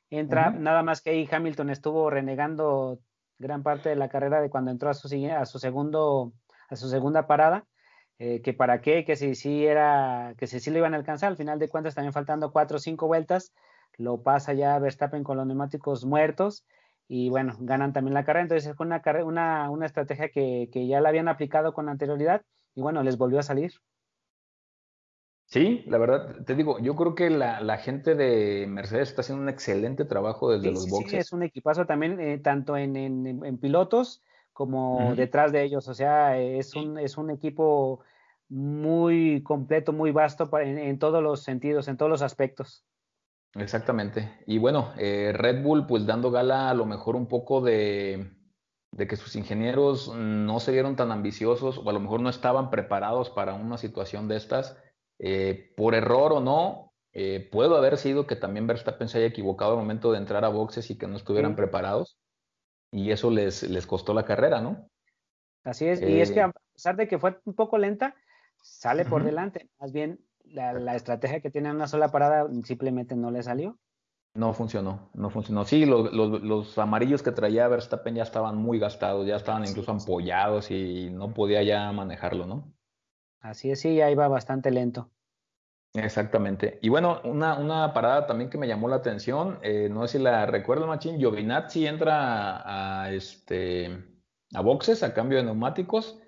[0.10, 3.00] Entra, nada más que ahí Hamilton estuvo renegando
[3.40, 6.34] gran parte de la carrera de cuando entró a su, a su segundo,
[6.68, 7.66] a su segunda parada,
[8.20, 11.30] eh, que para qué, que si sí era, que si sí lo iban a alcanzar,
[11.30, 13.54] al final de cuentas también faltando cuatro o cinco vueltas,
[13.98, 16.66] lo pasa ya Verstappen con los neumáticos muertos
[17.08, 21.02] y bueno, ganan también la carrera, entonces es una, una, una estrategia que, que ya
[21.02, 22.42] la habían aplicado con anterioridad
[22.74, 23.74] y bueno, les volvió a salir.
[25.48, 29.50] Sí, la verdad, te digo, yo creo que la, gente de Mercedes está haciendo un
[29.50, 31.12] excelente trabajo desde los boxes.
[31.12, 35.88] Sí, es un equipazo también, eh, tanto en, en, pilotos como detrás de ellos.
[35.88, 38.02] O sea, es un, es un equipo
[38.50, 42.84] muy completo, muy vasto en, todos los sentidos, en todos los aspectos.
[43.56, 44.44] Exactamente.
[44.46, 48.32] Y bueno, eh, Red Bull, pues dando gala a lo mejor un poco de,
[48.92, 52.70] de que sus ingenieros no se vieron tan ambiciosos o a lo mejor no estaban
[52.70, 54.78] preparados para una situación de estas
[55.20, 59.72] eh, por error o no, eh, puedo haber sido que también Verstappen se haya equivocado
[59.72, 62.20] al momento de entrar a boxes y que no estuvieran preparados.
[62.92, 64.90] Y eso les, les costó la carrera, ¿no?
[65.64, 66.02] Así es.
[66.02, 68.16] y es que eh, a pesar de que fue un poco lenta,
[68.62, 69.70] sale por delante.
[69.80, 70.20] Más bien,
[70.52, 73.78] la, estrategia que tiene una sola parada simplemente no le salió.
[74.34, 75.64] No funcionó, no funcionó.
[75.64, 81.10] Sí, los amarillos que traía Verstappen ya estaban muy gastados, ya estaban incluso ampollados y
[81.10, 82.74] no podía ya manejarlo, ¿no?
[83.40, 85.10] Así es, sí, ya iba bastante lento.
[85.94, 86.80] Exactamente.
[86.82, 90.24] Y bueno, una, una parada también que me llamó la atención, eh, no sé si
[90.24, 94.04] la recuerdo, Machín, Giovinazzi entra a, este,
[94.54, 96.20] a boxes a cambio de neumáticos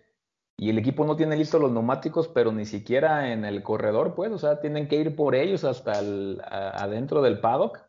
[0.60, 4.32] y el equipo no tiene listos los neumáticos, pero ni siquiera en el corredor, pues,
[4.32, 7.80] o sea, tienen que ir por ellos hasta el, adentro del paddock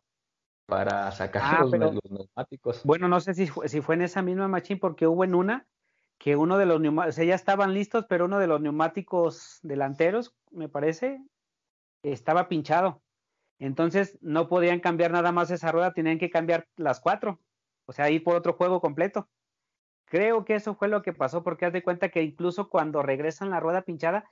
[0.67, 1.73] para sacar ah, los,
[2.11, 2.83] neumáticos.
[2.85, 5.67] Bueno, no sé si, si fue en esa misma Machín, porque hubo en una
[6.19, 9.61] que uno de los neumáticos, o sea, ya estaban listos, pero uno de los neumáticos
[9.63, 11.23] delanteros, me parece,
[12.03, 13.01] estaba pinchado.
[13.59, 17.41] Entonces no podían cambiar nada más esa rueda, tenían que cambiar las cuatro.
[17.87, 19.29] O sea, ir por otro juego completo.
[20.11, 23.51] Creo que eso fue lo que pasó, porque haz de cuenta que incluso cuando regresan
[23.51, 24.25] la rueda pinchada,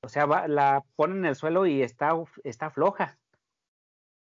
[0.00, 2.12] o sea, la ponen en el suelo y está,
[2.44, 3.18] está floja.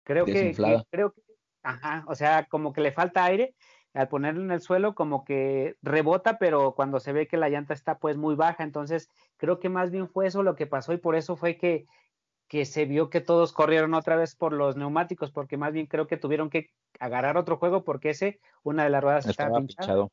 [0.05, 0.55] Creo que,
[0.90, 1.23] creo que,
[1.62, 3.55] ajá, o sea, como que le falta aire
[3.92, 7.75] al ponerlo en el suelo como que rebota, pero cuando se ve que la llanta
[7.75, 10.99] está pues muy baja, entonces creo que más bien fue eso lo que pasó y
[10.99, 11.87] por eso fue que,
[12.46, 16.07] que se vio que todos corrieron otra vez por los neumáticos, porque más bien creo
[16.07, 16.70] que tuvieron que
[17.01, 20.11] agarrar otro juego porque ese, una de las ruedas estaba, pinchado.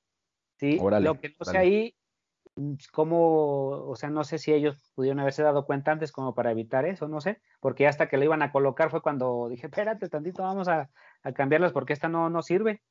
[0.57, 1.95] Sí, lo que no sé ahí,
[2.55, 6.51] mm, cómo, o sea, no sé si ellos pudieron haberse dado cuenta antes como para
[6.51, 10.09] evitar eso, no sé, porque hasta que lo iban a colocar fue cuando dije, espérate
[10.09, 10.89] tantito, vamos a,
[11.23, 12.81] a cambiarlas porque esta no, no sirve.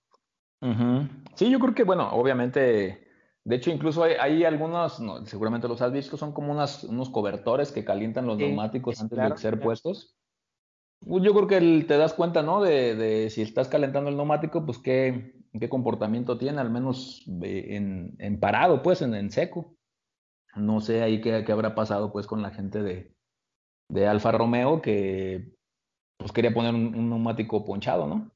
[1.34, 3.06] Sí, yo creo que, bueno, obviamente,
[3.44, 7.84] de hecho, incluso hay, algunos, seguramente los has visto, son como unas, unos cobertores que
[7.84, 10.16] calientan los neumáticos antes de ser puestos.
[11.00, 12.62] Pues, yo creo que te das cuenta, ¿no?
[12.62, 18.40] De, si estás calentando el neumático, pues qué, qué comportamiento tiene, al menos en, en
[18.40, 19.76] parado, pues, en, en, seco.
[20.54, 23.14] No sé ahí qué, qué, habrá pasado, pues, con la gente de,
[23.88, 25.56] de Alfa Romeo, que
[26.18, 28.30] pues quería poner un, neumático ponchado, ¿no?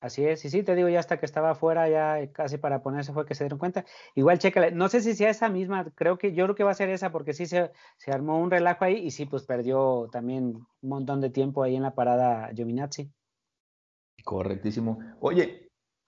[0.00, 3.12] Así es, y sí, te digo, ya hasta que estaba afuera, ya casi para ponerse
[3.12, 3.84] fue que se dieron cuenta.
[4.16, 6.74] Igual, chécale, no sé si sea esa misma, creo que yo creo que va a
[6.74, 10.56] ser esa, porque sí se, se armó un relajo ahí y sí, pues perdió también
[10.82, 13.12] un montón de tiempo ahí en la parada Giovinazzi.
[14.24, 14.98] Correctísimo.
[15.20, 15.61] Oye,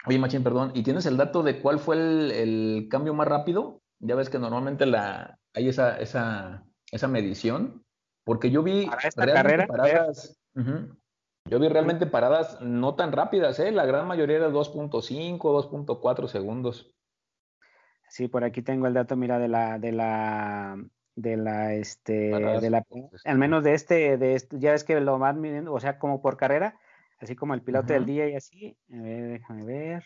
[0.06, 3.82] oye, Machín, perdón, ¿y tienes el dato de cuál fue el, cambio más rápido?
[4.00, 7.84] Ya ves que normalmente la, hay esa, esa, esa medición,
[8.24, 10.38] porque yo vi Para esta carrera, paradas,
[11.46, 13.70] yo vi realmente paradas no tan rápidas, ¿eh?
[13.70, 16.94] La gran mayoría era 2.5, 2.4 segundos.
[18.08, 20.76] Sí, por aquí tengo el dato, mira, de la, de la,
[21.16, 22.84] de la, este, de la,
[23.24, 26.22] al menos de este, de este, ya es que lo van midiendo, o sea, como
[26.22, 26.78] por carrera,
[27.24, 28.76] así como el piloto del día y así.
[28.92, 30.04] A ver, déjame ver.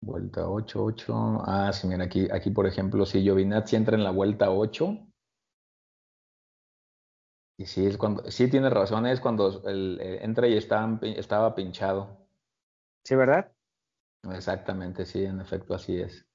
[0.00, 1.42] Vuelta 8, 8.
[1.44, 4.96] Ah, sí, mira, aquí, aquí por ejemplo, si Giovinazzi entra en la vuelta 8.
[7.58, 11.56] Y sí, es cuando, sí tiene razón, es cuando el, eh, entra y está, estaba
[11.56, 12.28] pinchado.
[13.04, 13.52] Sí, ¿verdad?
[14.30, 16.27] Exactamente, sí, en efecto, así es.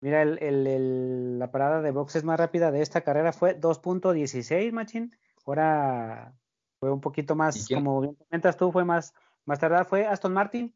[0.00, 5.14] Mira, el, el, la parada de boxes más rápida de esta carrera fue 2.16, Machín.
[5.44, 6.34] Ahora
[6.78, 9.84] fue un poquito más, como bien comentas tú, fue más, más tardada.
[9.84, 10.74] ¿Fue Aston Martin?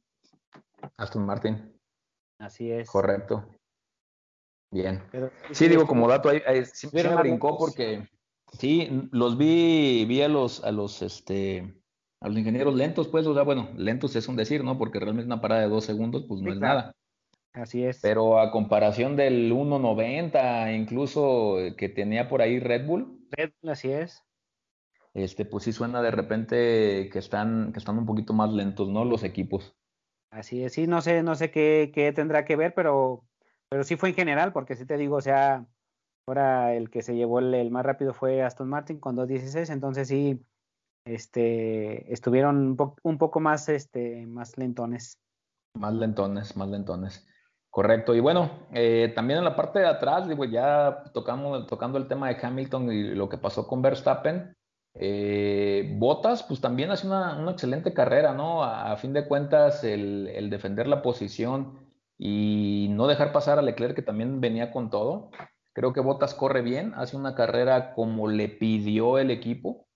[0.99, 1.75] Aston Martin.
[2.39, 2.91] Así es.
[2.91, 3.49] Correcto.
[4.71, 5.03] Bien.
[5.53, 8.09] sí, digo, como dato, ahí, sí, me brincó porque
[8.59, 11.81] sí, los vi, vi a los, a los, este,
[12.21, 14.77] a los ingenieros lentos, pues, o sea, bueno, lentos es un decir, ¿no?
[14.77, 16.93] Porque realmente una parada de dos segundos, pues no es nada.
[17.55, 18.01] Así es.
[18.03, 23.27] Pero a comparación del 1.90, incluso eh, que tenía por ahí Red Bull.
[23.31, 24.23] Red Bull, así es.
[25.15, 29.05] Este, pues sí suena de repente que están, que están un poquito más lentos, ¿no?
[29.05, 29.77] Los equipos.
[30.31, 33.25] Así es, sí, no sé, no sé qué, qué tendrá que ver, pero,
[33.69, 35.65] pero sí fue en general, porque sí te digo, o sea,
[36.27, 40.45] ahora el que se llevó el, más rápido fue Aston Martin con 2.16, entonces sí,
[41.07, 45.21] este, estuvieron un, poco más, este, más lentones.
[45.75, 47.25] Más lentones, más lentones.
[47.75, 48.15] Correcto.
[48.15, 52.29] Y bueno, eh, también en la parte de atrás, digo, ya tocamos, tocando el tema
[52.29, 54.57] de Hamilton y lo que pasó con Verstappen,
[54.95, 58.63] eh, Botas, pues también hace una, una excelente carrera, ¿no?
[58.63, 61.81] A, fin de cuentas, el, el, defender la posición
[62.17, 65.31] y no dejar pasar a Leclerc, que también venía con todo.
[65.73, 69.89] Creo que Botas corre bien, hace una carrera como le pidió el equipo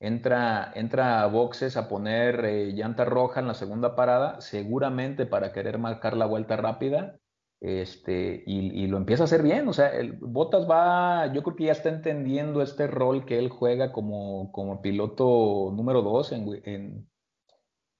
[0.00, 5.52] entra, entra a boxes a poner eh, llanta roja en la segunda parada, seguramente para
[5.52, 7.18] querer marcar la vuelta rápida,
[7.60, 9.68] este, y, lo empieza a hacer bien.
[9.68, 13.50] O sea, el Bottas va, yo creo que ya está entendiendo este rol que él
[13.50, 17.06] juega como, como piloto número dos en,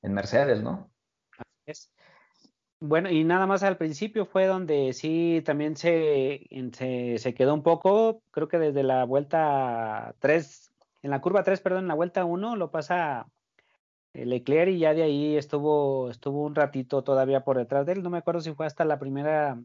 [0.02, 0.90] en, Mercedes, ¿no?
[1.66, 1.92] Es.
[2.82, 7.62] Bueno, y nada más al principio fue donde sí también se, se, se quedó un
[7.62, 10.69] poco, creo que desde la vuelta 3
[11.02, 13.26] en la curva 3, perdón, en la vuelta 1 lo pasa
[14.12, 18.02] eh, Leclerc y ya de ahí estuvo, estuvo un ratito todavía por detrás de él.
[18.02, 19.60] No me acuerdo si fue hasta la primera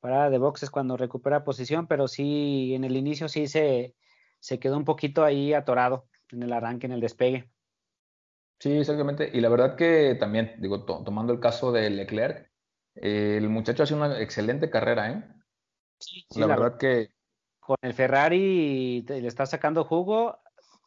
[0.00, 3.94] parada de boxes cuando recupera posición, pero sí, en el inicio sí se,
[4.38, 7.50] se quedó un poquito ahí atorado en el arranque, en el despegue.
[8.60, 9.30] Sí, exactamente.
[9.32, 12.50] Y la verdad que también, digo, tomando el caso de Leclerc,
[12.94, 15.24] el muchacho hace una excelente carrera, ¿eh?
[15.98, 17.08] Sí, sí la, verdad que...
[17.58, 20.38] Con el Ferrari le está sacando jugo,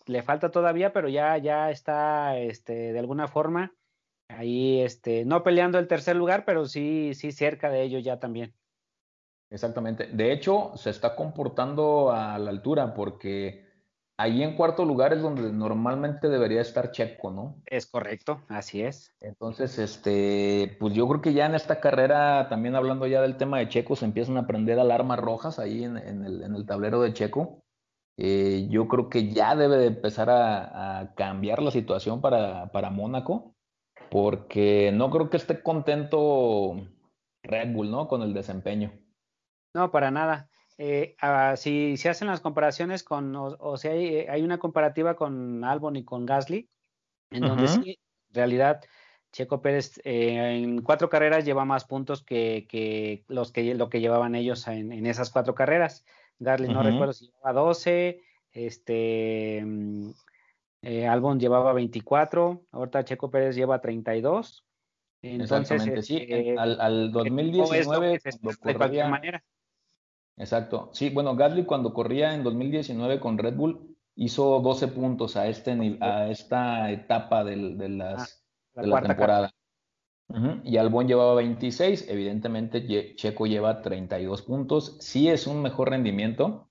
[0.08, 3.74] le falta todavía, pero ya, ya está este, de alguna forma
[4.30, 8.54] ahí, este, no peleando el tercer lugar, pero sí, sí cerca de ello ya también.
[9.50, 10.08] Exactamente.
[10.08, 13.66] De hecho, se está comportando a la altura porque
[14.18, 17.62] ahí en cuarto lugar es donde normalmente debería estar Checo, ¿no?
[17.66, 19.16] Es correcto, así es.
[19.22, 23.60] Entonces, este, pues yo creo que ya en esta carrera, también hablando ya del tema
[23.60, 27.14] de Checo, se empiezan a prender alarmas rojas ahí en, el, en el tablero de
[27.14, 27.64] Checo.
[28.18, 33.56] Eh, yo creo que ya debe de empezar a, cambiar la situación para, para, Mónaco,
[34.10, 36.88] porque no creo que esté contento
[37.44, 38.08] Red Bull, ¿no?
[38.08, 38.92] Con el desempeño.
[39.76, 40.50] No, para nada.
[40.80, 45.96] Eh, ah, si se hacen las comparaciones con, o, sea, hay, una comparativa con Albon
[45.96, 46.70] y con Gasly,
[47.32, 48.00] en donde sí,
[48.30, 48.82] en realidad,
[49.32, 54.00] Checo Pérez eh, en cuatro carreras lleva más puntos que, que, los que lo que
[54.00, 56.04] llevaban ellos en, en esas cuatro carreras.
[56.40, 58.22] Garly no recuerdo si llevaba 12,
[58.52, 60.10] este, mm,
[60.84, 64.64] eh, Albon llevaba 24, ahorita Checo Pérez lleva 32.
[65.22, 69.44] Entonces, Exactamente, sí, este, al, al 2019 de cualquier manera.
[70.38, 75.48] Exacto, sí, bueno, Gasly cuando corría en 2019 con Red Bull hizo 12 puntos a,
[75.48, 77.56] este, a esta etapa de,
[77.90, 78.44] las,
[78.76, 79.54] ah, la, de la temporada.
[80.64, 84.98] Y Albón llevaba 26, evidentemente Checo lleva 32 puntos.
[85.00, 86.70] Sí es un mejor rendimiento,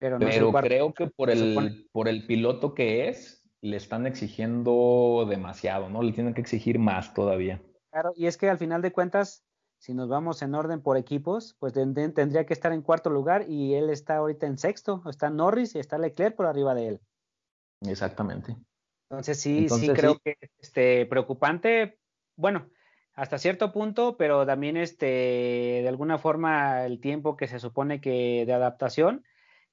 [0.00, 0.18] pero,
[0.52, 6.02] creo que por el, por el piloto que es, le están exigiendo demasiado, ¿no?
[6.02, 7.62] Le tienen que exigir más todavía.
[7.90, 9.44] Claro, y es que al final de cuentas,
[9.78, 13.74] si nos vamos en orden por equipos, pues tendría que estar en cuarto lugar y
[13.74, 17.00] él está ahorita en sexto, está Norris y está Leclerc por arriba de él.
[17.82, 18.56] Exactamente.
[19.10, 21.98] Entonces sí, sí creo que es este, preocupante,
[22.40, 22.68] bueno,
[23.14, 28.44] hasta cierto punto, pero también este, de alguna forma el tiempo que se supone que
[28.46, 29.24] de adaptación,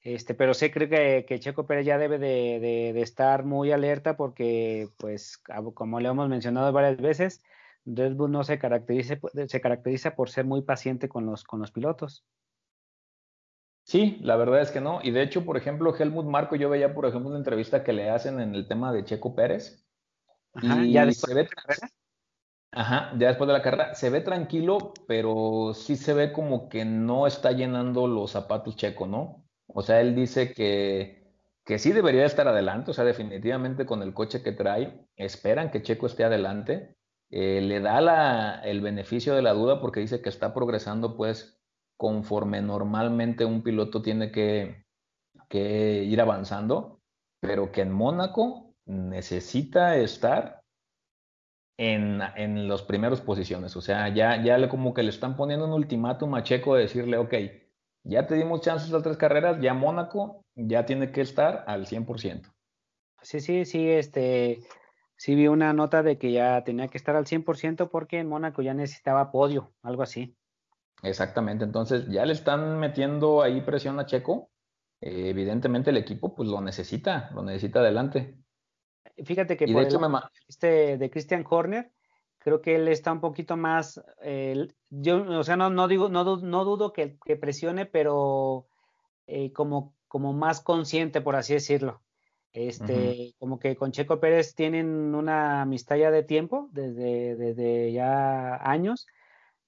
[0.02, 4.16] este, pero sí creo que, que Checo Pérez ya debe de, de, estar muy alerta
[4.16, 5.42] porque, pues,
[5.74, 7.42] como le hemos mencionado varias veces,
[7.84, 11.72] Red Bull no se caracteriza, se caracteriza por ser muy paciente con los, con los
[11.72, 12.24] pilotos.
[13.82, 15.00] Sí, la verdad es que no.
[15.02, 18.10] Y de hecho, por ejemplo, Helmut Marco, yo veía, por ejemplo, una entrevista que le
[18.10, 19.82] hacen en el tema de Checo Pérez.
[20.60, 21.48] y ya después.
[22.70, 26.84] Ajá, ya después de la carrera se ve tranquilo, pero sí se ve como que
[26.84, 29.46] no está llenando los zapatos Checo, ¿no?
[29.66, 31.32] O sea, él dice que,
[31.64, 35.82] que sí debería estar adelante, o sea, definitivamente con el coche que trae, esperan que
[35.82, 36.96] Checo esté adelante,
[37.30, 41.60] eh, le da la, el beneficio de la duda porque dice que está progresando pues
[41.96, 44.84] conforme normalmente un piloto tiene que,
[45.48, 47.00] que ir avanzando,
[47.40, 50.57] pero que en Mónaco necesita estar
[51.78, 53.76] en, en las primeras posiciones.
[53.76, 56.82] O sea, ya, ya le, como que le están poniendo un ultimátum a Checo de
[56.82, 57.34] decirle, ok,
[58.02, 62.52] ya te dimos chances las tres carreras, ya Mónaco ya tiene que estar al 100%.
[63.22, 64.58] Sí, sí, sí, este,
[65.16, 68.60] sí vi una nota de que ya tenía que estar al 100% porque en Mónaco
[68.62, 70.36] ya necesitaba podio, algo así.
[71.02, 74.50] Exactamente, entonces ya le están metiendo ahí presión a Checo.
[75.00, 78.36] Eh, evidentemente el equipo pues lo necesita, lo necesita adelante.
[79.24, 80.00] Fíjate que por de hecho
[80.48, 81.90] este de Christian Horner,
[82.38, 86.36] creo que él está un poquito más, eh, yo, o sea, no, no digo, no,
[86.36, 88.66] no dudo que, que presione, pero
[89.26, 92.02] eh, como, como más consciente, por así decirlo.
[92.52, 98.56] Este, como que con Checo Pérez tienen una amistad ya de tiempo, desde, desde ya
[98.56, 99.06] años.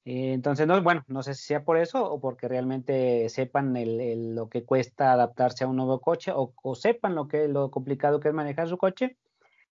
[0.05, 4.35] Eh, entonces, no, bueno, no sé si sea por eso o porque realmente sepan el,
[4.35, 8.29] lo que cuesta adaptarse a un nuevo coche o, sepan lo que lo complicado que
[8.29, 9.19] es manejar su coche.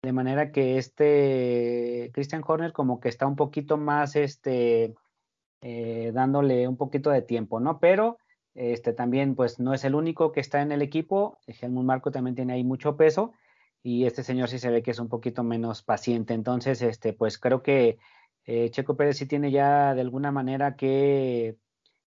[0.02, 4.94] De manera que este Christian Horner como que está un poquito más este
[5.60, 7.78] eh, dándole un poquito de tiempo, ¿no?
[7.78, 8.18] Pero
[8.54, 11.38] este también, pues, no es el único que está en el equipo.
[11.46, 13.32] Helmut Marco también tiene ahí mucho peso
[13.82, 16.34] y este señor sí se ve que es un poquito menos paciente.
[16.34, 17.98] Entonces, este, pues, creo que
[18.44, 21.56] eh, Checo Pérez sí tiene ya de alguna manera que,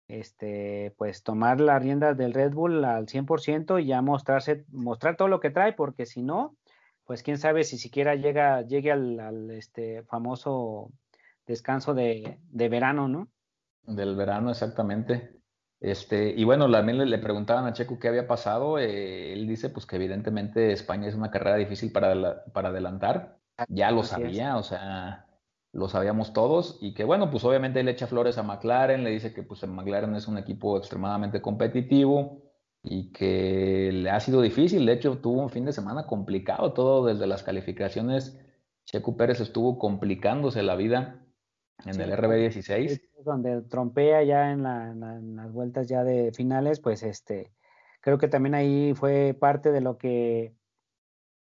[0.08, 5.30] este, pues, tomar las riendas del Red Bull al 100% y ya mostrarse, mostrar todo
[5.30, 6.56] lo que trae, porque si no,
[7.06, 10.92] pues, quién sabe si siquiera llega, llegue al, este famoso
[11.46, 13.30] descanso de, de verano, ¿no?
[13.84, 15.36] Del verano, exactamente.
[15.80, 18.80] Este, y bueno, también le, preguntaban a Checo qué había pasado.
[18.80, 23.38] Eh, él dice pues que evidentemente España es una carrera difícil para, para adelantar.
[23.70, 25.28] Ya lo sabía, o sea,
[25.72, 26.80] lo sabíamos todos.
[26.82, 29.66] Y que bueno, pues obviamente él le echa flores a McLaren, le dice que pues
[29.68, 32.45] McLaren es un equipo extremadamente competitivo
[32.86, 34.86] y que le ha sido difícil.
[34.86, 38.40] De hecho, tuvo un fin de semana complicado, todo desde las calificaciones.
[38.86, 41.26] Checo Pérez estuvo complicándose la vida
[41.84, 43.02] en el RB16.
[43.24, 47.52] Donde trompea ya en, las vueltas ya de finales, pues este,
[48.02, 50.54] creo que también ahí fue parte de lo que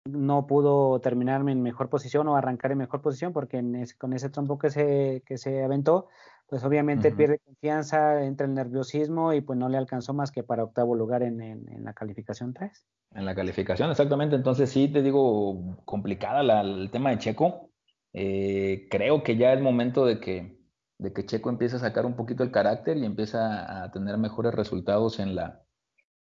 [0.06, 3.62] no pudo terminarme en mejor posición o arrancar en mejor posición, porque
[3.98, 6.08] con ese trompo que se, que se aventó,
[6.46, 10.64] pues obviamente pierde confianza, entra el nerviosismo y pues no le alcanzó más que para
[10.64, 12.86] octavo lugar en, en, la calificación 3.
[13.12, 14.36] En la calificación, exactamente.
[14.36, 17.70] Entonces sí, te digo, complicada la, el tema de Checo.
[18.12, 20.58] Eh, creo que ya es momento de que,
[20.98, 24.54] de que Checo empiece a sacar un poquito el carácter y empieza a tener mejores
[24.54, 25.62] resultados en la,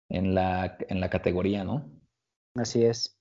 [0.08, 1.88] en la, en la categoría, ¿no?
[2.54, 3.19] Así es.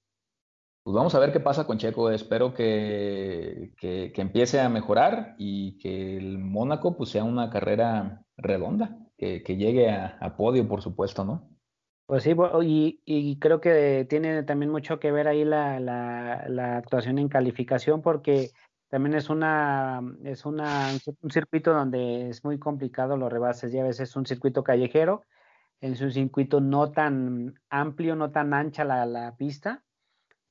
[0.90, 2.10] Pues vamos a ver qué pasa con Checo.
[2.10, 8.98] Espero que, que, empiece a mejorar y que el Mónaco pues, sea una carrera redonda,
[9.16, 11.48] que, llegue a, podio, por supuesto, ¿no?
[12.08, 12.34] Pues sí,
[12.64, 18.50] y, y, creo que tiene también mucho que ver ahí la, actuación en calificación, porque
[18.90, 20.88] también es una es una,
[21.22, 25.24] un circuito donde es muy complicado los rebases, ya a veces es un circuito callejero,
[25.82, 29.84] es un circuito no tan amplio, no tan ancha la pista,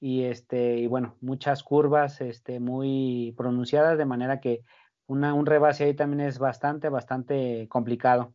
[0.01, 4.63] y este, y bueno, muchas curvas este, muy pronunciadas, de manera que
[5.07, 8.35] una, un rebase ahí también es bastante, bastante complicado.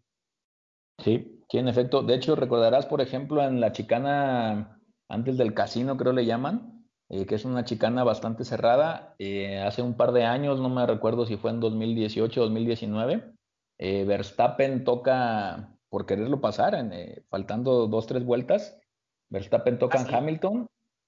[1.00, 2.04] Sí, sí, en efecto.
[2.04, 7.26] De hecho, recordarás, por ejemplo, en la chicana antes del casino, creo le llaman, eh,
[7.26, 9.16] que es una chicana bastante cerrada.
[9.20, 13.34] Eh, hace un par de años, no me recuerdo si fue en 2018 o 2019,
[13.80, 16.78] Verstappen toca, por quererlo pasar,
[17.30, 18.80] faltando dos, tres vueltas,
[19.30, 20.68] Verstappen toca en Hamilton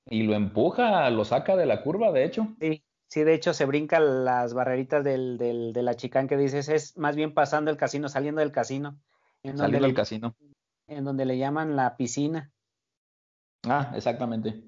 [0.10, 2.56] y lo empuja, lo saca de la curva, de hecho.
[2.60, 6.70] Sí, sí, de hecho se brinca las barreritas del, del, de la chicana que dices,
[6.70, 9.00] es más bien pasando el casino, saliendo del casino.
[9.44, 10.36] saliendo del casino.
[10.88, 12.52] En donde le llaman la piscina.
[13.68, 14.64] Ah, exactamente.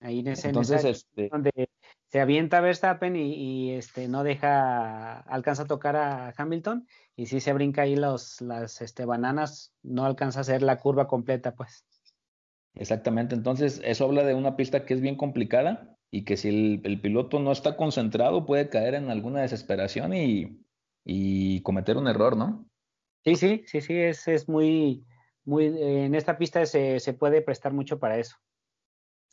[0.00, 1.28] Ahí en ese, Entonces, este...
[1.30, 1.50] donde
[2.08, 6.86] se avienta Verstappen y, y, este no deja, alcanza a tocar a Hamilton
[7.16, 11.08] y si se brinca ahí los, las este, bananas, no alcanza a hacer la curva
[11.08, 11.84] completa, pues.
[12.74, 17.00] Exactamente, entonces eso habla de una pista que es bien complicada y que si el,
[17.00, 20.60] piloto no está concentrado puede caer en alguna desesperación y,
[21.04, 22.68] y cometer un error, ¿no?
[23.24, 25.06] Sí, sí, sí, sí, es, es muy,
[25.44, 28.36] muy, en esta pista se, se puede prestar mucho para eso.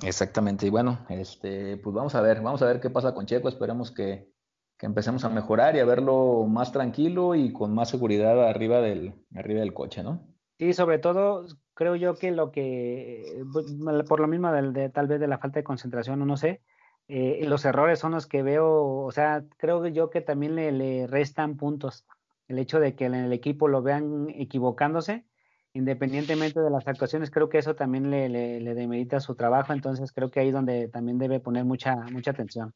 [0.03, 3.49] Exactamente, y bueno, este, pues vamos a ver, vamos a ver qué pasa con Checo,
[3.49, 4.31] esperemos que,
[4.77, 9.13] que empecemos a mejorar y a verlo más tranquilo y con más seguridad arriba del,
[9.35, 10.30] arriba del coche, ¿no?
[10.61, 13.65] Sí, sobre todo creo yo que lo que, pues,
[14.07, 16.61] por lo mismo de, tal vez de la falta de concentración o no sé,
[17.07, 21.07] eh, los errores son los que veo, o sea, creo yo que también le, le
[21.07, 22.05] restan puntos.
[22.47, 25.25] El hecho de que en el equipo lo vean equivocándose,
[25.73, 30.29] independientemente de las actuaciones, creo que eso también le, le, demerita su trabajo, entonces creo
[30.29, 32.75] que ahí donde también debe poner mucha, mucha atención.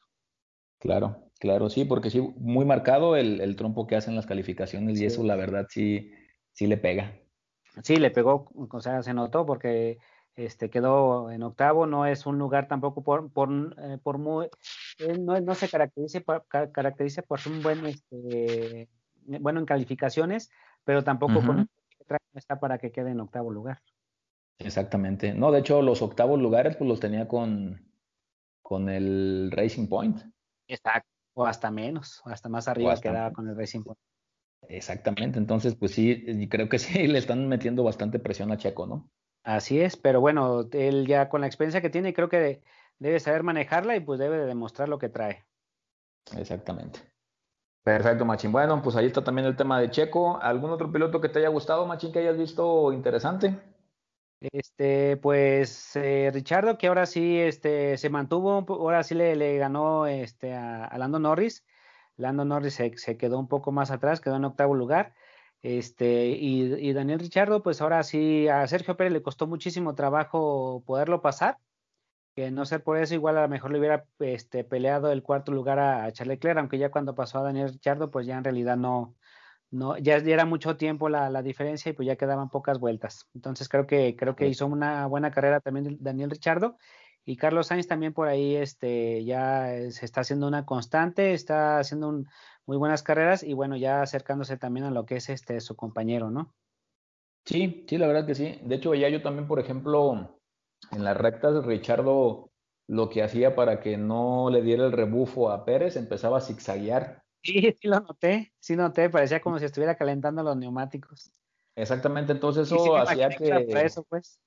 [0.80, 5.06] Claro, claro, sí, porque sí, muy marcado el, el trompo que hacen las calificaciones y
[5.06, 6.12] eso la verdad sí,
[6.52, 7.22] sí le pega.
[7.84, 9.98] Sí, le pegó, o sea, se notó porque
[10.36, 13.50] este quedó en octavo, no es un lugar tampoco por, por,
[13.80, 14.48] eh, por muy,
[15.00, 18.90] eh, no, no, se caracteriza por, caracteriza por ser un buen, este,
[19.40, 20.52] bueno en calificaciones,
[20.84, 21.70] pero tampoco con
[22.34, 23.82] está para que quede en octavo lugar.
[24.60, 25.34] Exactamente.
[25.34, 27.90] No, de hecho, los octavos lugares pues los tenía con,
[28.62, 30.22] con el Racing Point.
[30.68, 31.10] Exacto.
[31.34, 34.00] O hasta menos, o hasta más arriba quedaba con el Racing Point.
[34.70, 35.40] Exactamente.
[35.40, 39.10] Entonces, pues sí, creo que sí le están metiendo bastante presión a Checo, ¿no?
[39.44, 42.64] Así es, pero bueno, él ya con la experiencia que tiene, creo que
[42.98, 45.46] debe saber manejarla y pues debe de demostrar lo que trae.
[46.36, 47.00] Exactamente.
[47.84, 48.52] Perfecto, Machín.
[48.52, 50.42] Bueno, pues ahí está también el tema de Checo.
[50.42, 53.56] ¿Algún otro piloto que te haya gustado, Machín, que hayas visto interesante?
[54.40, 60.08] Este, pues eh, Richardo, que ahora sí este, se mantuvo, ahora sí le, le ganó
[60.08, 61.64] este, a, Lando Norris.
[62.18, 65.14] Lando Norris se, se, quedó un poco más atrás, quedó en octavo lugar.
[65.62, 70.84] Este, y, y Daniel Richardo, pues ahora sí a Sergio Pérez le costó muchísimo trabajo
[70.86, 71.58] poderlo pasar
[72.36, 75.54] que no ser por eso, igual a lo mejor le hubiera este, peleado el cuarto
[75.54, 78.76] lugar a, Charles Leclerc, aunque ya cuando pasó a Daniel Richardo, pues ya en realidad
[78.76, 79.16] no,
[79.72, 83.30] no ya, era mucho tiempo la, la, diferencia y pues ya quedaban pocas vueltas.
[83.34, 86.78] Entonces creo que, creo que hizo una buena carrera también Daniel Richardo.
[87.26, 92.08] Y Carlos Sainz también por ahí este, ya se está haciendo una constante, está haciendo
[92.08, 92.28] un,
[92.68, 96.30] muy buenas carreras y bueno, ya acercándose también a lo que es este su compañero,
[96.30, 96.54] ¿no?
[97.46, 98.60] Sí, sí, la verdad que sí.
[98.64, 100.40] De hecho, ya yo también, por ejemplo,
[100.92, 102.52] en las rectas, Richardo
[102.88, 107.24] lo que hacía para que no le diera el rebufo a Pérez, empezaba a zigzaguear.
[107.42, 111.32] Sí, sí lo noté, sí noté, parecía como si estuviera calentando los neumáticos.
[111.76, 113.68] Exactamente, entonces eso hacía que...
[113.70, 114.40] Eso, pues.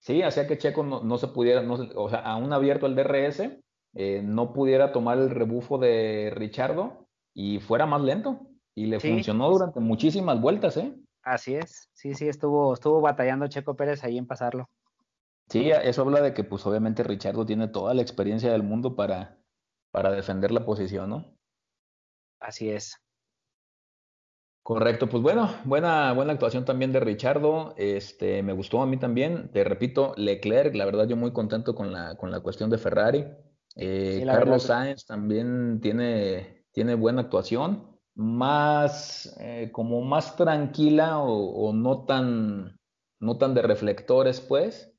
[0.00, 3.60] Sí, hacía que Checo no, se pudiera, no, o sea, aún abierto el DRS,
[3.94, 8.46] eh, no pudiera tomar el rebufo de Richardo y fuera más lento.
[8.74, 10.94] Y le funcionó durante muchísimas vueltas, ¿eh?
[11.22, 14.70] Así es, sí, sí, estuvo, estuvo batallando Checo Pérez ahí en pasarlo.
[15.50, 19.36] Sí, eso habla de que pues obviamente Richardo tiene toda la experiencia del mundo para,
[19.90, 21.36] para defender la posición, ¿no?
[22.38, 22.96] Así es.
[24.70, 27.74] Correcto, pues bueno, buena, buena actuación también de Richardo.
[27.76, 29.50] Este, me gustó a mí también.
[29.52, 33.26] Te repito, Leclerc, la verdad, yo muy contento con la, con la cuestión de Ferrari.
[33.74, 41.72] Eh, Carlos Sainz también tiene, tiene buena actuación, más eh, como más tranquila o, o,
[41.72, 42.78] no tan
[43.18, 44.94] no tan de reflectores, pues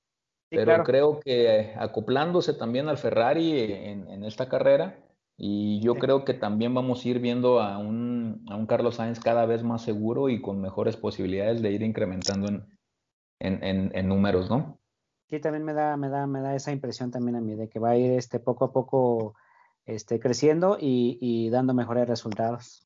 [0.50, 5.00] pero creo que acoplándose también al Ferrari en, esta carrera,
[5.44, 9.20] y yo creo que también vamos a ir viendo a un, a un, Carlos Sainz
[9.20, 12.68] cada vez más seguro y con mejores posibilidades de ir incrementando en,
[13.40, 14.80] en, en, números, ¿no?
[15.32, 17.80] Sí, también me da, me da, me da esa impresión también a mí de que
[17.80, 19.34] va a ir este poco a poco
[19.84, 22.86] este, creciendo y, y dando mejores resultados.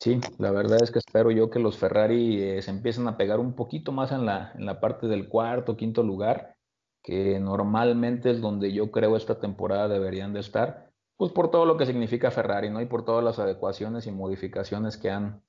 [0.00, 3.38] Sí, la verdad es que espero yo que los Ferrari eh, se empiecen a pegar
[3.38, 6.56] un poquito más en la, en la parte del cuarto, quinto lugar,
[7.00, 10.91] que normalmente es donde yo creo esta temporada deberían de estar,
[11.22, 12.80] pues por todo lo que significa Ferrari, ¿no?
[12.80, 15.40] Y por todas las adecuaciones y modificaciones que han,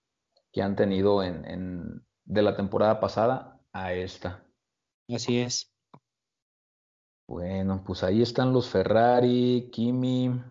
[0.52, 4.46] que han tenido en, en, de la temporada pasada a esta.
[5.12, 5.74] Así es.
[7.28, 10.44] Bueno, pues ahí están los Ferrari, Kimi.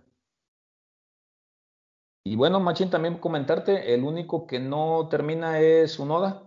[2.24, 6.42] Y bueno, Machín, también comentarte, el único que no termina es Unoda.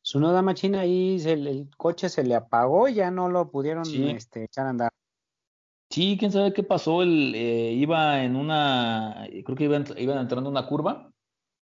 [0.00, 4.70] Sunoda Machín ahí el, coche se le apagó, ya no lo pudieron este, echar a
[4.70, 4.92] andar.
[5.90, 7.02] Sí, quién sabe qué pasó.
[7.02, 11.10] Él eh, iba en una, creo que iba, iba entrando en una curva.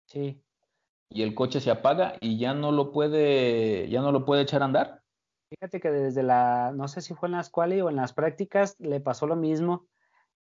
[0.05, 0.41] Sí.
[1.09, 4.61] Y el coche se apaga y ya no lo puede, ya no lo puede echar
[4.61, 5.01] a andar.
[5.49, 8.75] Fíjate que desde la, no sé si fue en las quali o en las prácticas,
[8.79, 9.87] le pasó lo mismo.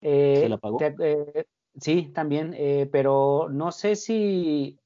[0.01, 0.79] Eh, ¿Se le apagó?
[0.81, 1.47] Eh,
[1.81, 2.57] sí, también,
[2.91, 4.81] pero no sé si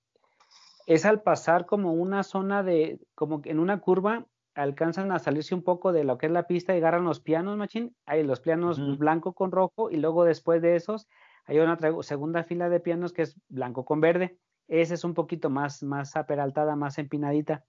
[0.86, 5.62] es al pasar como una zona de, como en una curva, alcanzan a salirse un
[5.62, 7.94] poco de lo que es la pista y agarran los pianos, machín.
[8.07, 11.09] Hay los pianos blanco con rojo y luego después de esos
[11.46, 14.38] hay una segunda fila de pianos que es blanco con verde.
[14.68, 17.64] Esa es un poquito más, más aperaltada, más empinadita.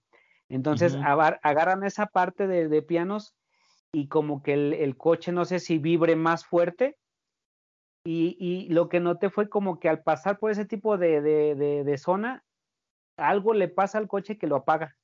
[0.48, 3.34] Entonces agarran esa parte de, pianos
[3.92, 6.98] y como que el, coche no sé si vibre más fuerte.
[8.04, 12.44] Y, lo que noté fue como que al pasar por ese tipo de, de zona,
[13.16, 14.96] algo le pasa al coche que lo apaga.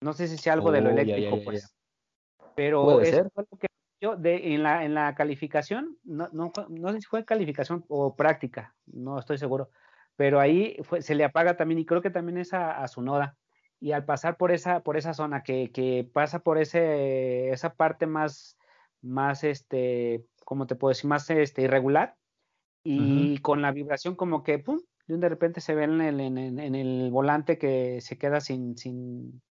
[0.00, 1.74] No sé si sea algo de lo oh, eléctrico, pues.
[2.54, 3.66] Pero eso fue lo que
[4.00, 8.16] yo de, en, la, en la calificación, no, no, no sé si fue calificación o
[8.16, 9.70] práctica, no estoy seguro,
[10.16, 13.36] pero ahí fue, se le apaga también y creo que también es a, su noda.
[13.78, 18.06] Y al pasar por esa, por esa zona que, que pasa por ese, esa parte
[18.06, 18.58] más,
[19.00, 21.08] más este, ¿cómo te puedo decir?
[21.08, 22.16] Más este, irregular
[22.82, 27.10] y con la vibración como que, pum, de repente se ve en el, en, el
[27.10, 29.42] volante que se queda sin, sin,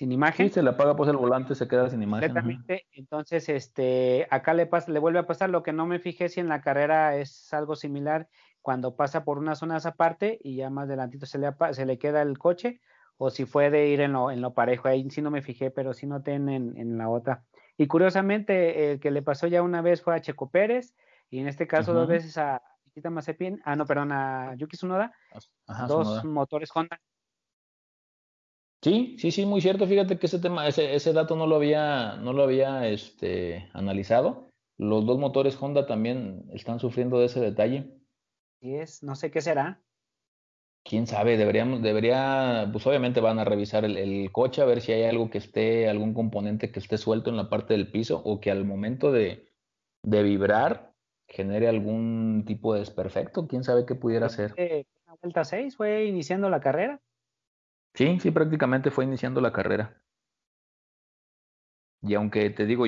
[0.00, 0.48] sin imagen.
[0.48, 2.30] Sí, se le apaga pues el volante, se queda sin imagen.
[2.30, 2.86] Exactamente.
[2.92, 6.40] Entonces, este, acá le pasa, le vuelve a pasar lo que no me fijé si
[6.40, 8.26] en la carrera es algo similar
[8.62, 11.84] cuando pasa por una zona de esa parte y ya más adelantito se le, se
[11.84, 12.80] le queda el coche
[13.18, 14.88] o si fue de ir en lo, en lo parejo.
[14.88, 17.44] Ahí sí no me fijé, pero sí noté en, en la otra.
[17.76, 20.94] Y curiosamente, el que le pasó ya una vez fue a Checo Pérez
[21.28, 25.12] y en este caso dos veces a, Nikita Mazepin, ah, no, perdón, a Yuki Tsunoda,
[25.86, 26.98] dos motores Honda.
[28.82, 29.86] Sí, sí, sí, muy cierto.
[29.86, 34.48] Fíjate que ese tema, ese, ese dato no lo había, no lo había este, analizado.
[34.78, 37.90] Los dos motores Honda también están sufriendo de ese detalle.
[38.60, 39.82] Sí es, no sé qué será.
[40.82, 44.92] Quién sabe, deberíamos, debería, pues obviamente van a revisar el, el, coche a ver si
[44.92, 48.40] hay algo que esté, algún componente que esté suelto en la parte del piso o
[48.40, 49.46] que al momento de,
[50.02, 50.94] de vibrar
[51.28, 54.54] genere algún tipo de desperfecto, quién sabe qué pudiera ser.
[55.06, 57.00] ¿La vuelta 6 fue iniciando la carrera?
[57.94, 60.00] Sí, sí, prácticamente fue iniciando la carrera.
[62.02, 62.86] Y aunque te digo,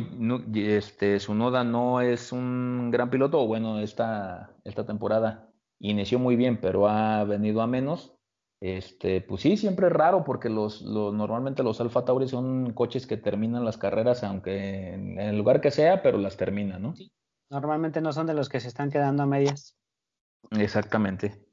[0.54, 6.60] este, Sunoda no es un gran piloto, o bueno, esta, esta temporada inició muy bien,
[6.60, 8.16] pero ha venido a menos.
[8.60, 13.16] Este, pues sí, siempre es raro porque los, normalmente los Alfa Tauri son coches que
[13.16, 16.94] terminan las carreras, aunque en, el lugar que sea, pero las terminan, ¿no?
[16.94, 17.12] Sí.
[17.50, 19.76] Normalmente no son de los que se están quedando a medias.
[20.52, 21.44] Exactamente.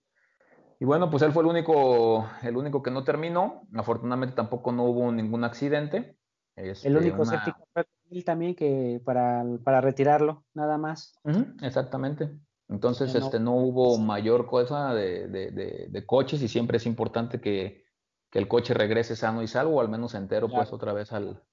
[0.80, 3.68] Y bueno, pues él fue el único, el único que no terminó.
[3.76, 6.18] Afortunadamente tampoco no hubo ningún accidente.
[6.56, 11.20] Este, el único séptico fue él también que para, para retirarlo, nada más.
[11.62, 12.32] exactamente.
[12.70, 17.84] Entonces, no, este, no hubo mayor cosa de, de, coches y siempre es importante que,
[18.30, 21.44] que, el coche regrese sano y salvo, al menos entero, pues otra vez al,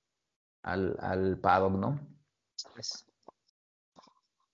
[0.62, 1.98] al, al paddock, ¿no?
[2.74, 3.06] Pues.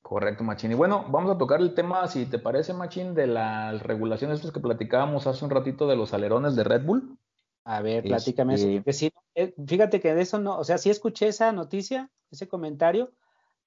[0.03, 0.73] Correcto, Machín.
[0.73, 4.61] Y bueno, vamos a tocar el tema, si te parece, Machín, de las regulaciones que
[4.61, 7.17] platicábamos hace un ratito de los alerones de Red Bull.
[7.65, 8.83] A ver, platícame.
[8.85, 9.13] Este...
[9.35, 13.13] Eh, fíjate que de eso no, o sea, sí escuché esa noticia, ese comentario,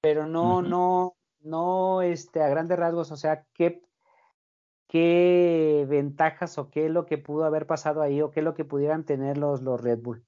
[0.02, 3.82] pero no, no, no, este, a grandes rasgos, o sea, qué,
[4.86, 8.54] qué ventajas o qué es lo que pudo haber pasado ahí o qué es lo
[8.54, 10.25] que pudieran tener los, los Red Bull.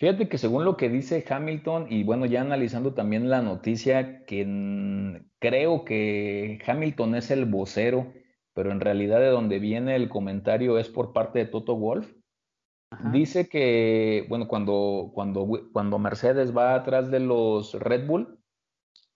[0.00, 5.22] Fíjate que según lo que dice Hamilton, y bueno, ya analizando también la noticia, que
[5.38, 8.10] creo que Hamilton es el vocero,
[8.54, 12.10] pero en realidad de donde viene el comentario es por parte de Toto Wolf.
[13.12, 18.38] Dice que, bueno, cuando, cuando, cuando Mercedes va atrás de los Red Bull,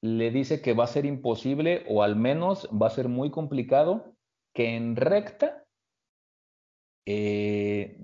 [0.02, 4.14] le dice que va a ser imposible o al menos va a ser muy complicado
[4.54, 5.64] que en recta
[7.06, 7.98] eh,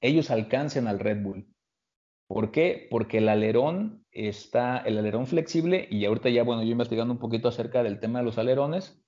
[0.00, 1.55] ellos alcancen al Red Bull.
[2.26, 2.88] ¿Por qué?
[2.90, 7.48] Porque el alerón está, el alerón flexible, y ahorita ya, bueno, yo investigando un poquito
[7.48, 9.00] acerca del tema de los alerones,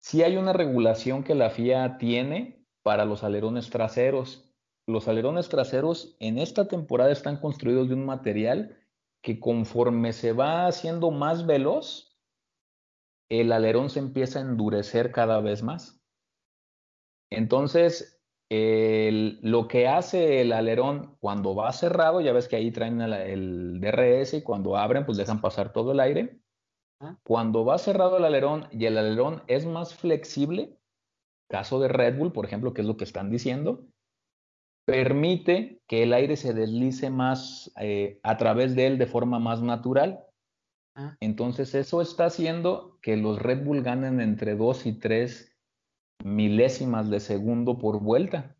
[0.00, 4.52] sí hay una regulación que la FIA tiene para los alerones traseros.
[4.86, 8.78] Los alerones traseros en esta temporada están construidos de un material
[9.22, 12.18] que conforme se va haciendo más veloz,
[13.30, 16.04] el alerón se empieza a endurecer cada vez más.
[17.30, 18.13] Entonces,
[19.42, 24.34] lo que hace el alerón cuando va cerrado, ya ves que ahí traen el, DRS
[24.34, 26.38] y cuando abren, pues dejan pasar todo el aire.
[27.00, 27.18] Ah.
[27.22, 30.76] Cuando va cerrado el alerón y el alerón es más flexible,
[31.48, 33.86] caso de Red Bull, por ejemplo, que es lo que están diciendo,
[34.86, 39.62] permite que el aire se deslice más eh, a través de él de forma más
[39.62, 40.24] natural.
[40.96, 41.16] Ah.
[41.20, 45.53] Entonces eso está haciendo que los Red Bull ganen entre 2 y 3
[46.22, 48.56] milésimas de segundo por vuelta.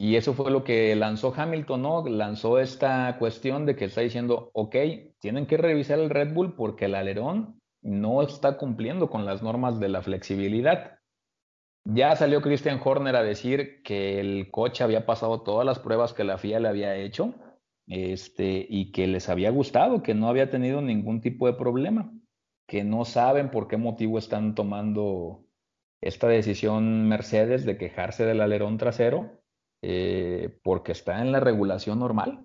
[0.00, 2.08] Y eso fue lo que lanzó Hamilton, ¿no?
[2.08, 4.76] Lanzó esta cuestión de que está diciendo, ok,
[5.18, 9.80] tienen que revisar el Red Bull porque el alerón no está cumpliendo con las normas
[9.80, 10.98] de la flexibilidad.
[11.84, 16.22] Ya salió Christian Horner a decir que el coche había pasado todas las pruebas que
[16.22, 17.34] la FIA le había hecho
[17.86, 22.12] este, y que les había gustado, que no había tenido ningún tipo de problema
[22.68, 25.46] que no saben por qué motivo están tomando
[26.02, 29.40] esta decisión Mercedes de quejarse del alerón trasero,
[29.82, 32.44] eh, porque está en la regulación normal.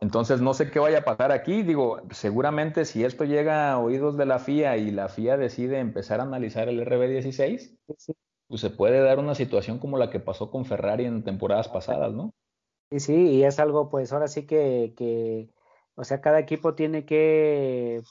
[0.00, 1.64] Entonces no sé qué vaya a pasar aquí.
[1.64, 6.20] Digo, seguramente si esto llega a oídos de la FIA y la FIA decide empezar
[6.20, 7.76] a analizar el RB16,
[8.46, 12.12] pues se puede dar una situación como la que pasó con Ferrari en temporadas pasadas,
[12.12, 12.32] ¿no?
[12.92, 15.50] Sí, sí, y es algo, pues ahora sí que, que
[15.98, 18.02] o sea, cada equipo tiene que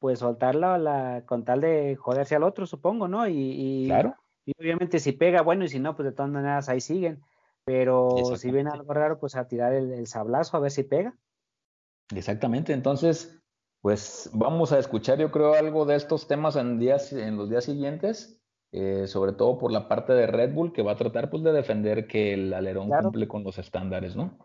[0.00, 3.28] pues soltarla la, con tal de joderse al otro, supongo, ¿no?
[3.28, 4.14] Y, claro.
[4.46, 7.22] y obviamente si pega, bueno, y si no, pues de todas maneras ahí siguen.
[7.66, 11.14] Pero si ven algo raro, pues a tirar el, sablazo a ver si pega.
[12.14, 13.38] Exactamente, entonces,
[13.82, 17.64] pues vamos a escuchar, yo creo, algo de estos temas en, días, en los días
[17.64, 18.40] siguientes,
[18.72, 21.52] eh, sobre todo por la parte de Red Bull, que va a tratar pues de
[21.52, 24.38] defender que el alerón cumple con los estándares, ¿no?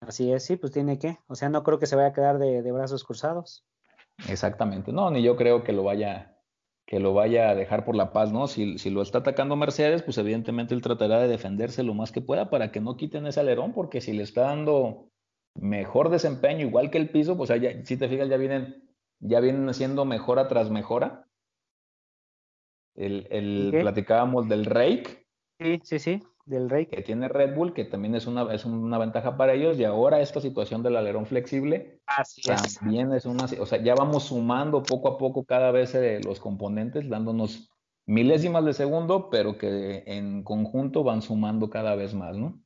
[0.00, 1.18] Así es, sí, pues tiene que.
[1.26, 3.64] O sea, no creo que se vaya a quedar de, brazos cruzados.
[4.28, 6.36] Exactamente, no, ni yo creo que lo vaya
[6.86, 8.48] que lo vaya a dejar por la paz, ¿no?
[8.48, 12.20] Si, si, lo está atacando Mercedes, pues evidentemente él tratará de defenderse lo más que
[12.20, 15.08] pueda para que no quiten ese alerón, porque si le está dando
[15.54, 18.90] mejor desempeño, igual que el piso, pues ya, si te fijas, ya vienen,
[19.20, 21.28] ya vienen haciendo mejora tras mejora.
[22.96, 25.28] El, el platicábamos del rake.
[25.60, 26.86] Sí, sí, sí del Rey.
[26.86, 29.78] Que tiene Red Bull, que también es una, es una ventaja para ellos.
[29.78, 32.00] Y ahora esta situación del alerón flexible
[32.44, 33.24] también es.
[33.24, 33.44] una.
[33.58, 37.70] O sea, ya vamos sumando poco a poco cada vez eh, los componentes, dándonos
[38.06, 42.60] milésimas de segundo, pero que en conjunto van sumando cada vez más, ¿no?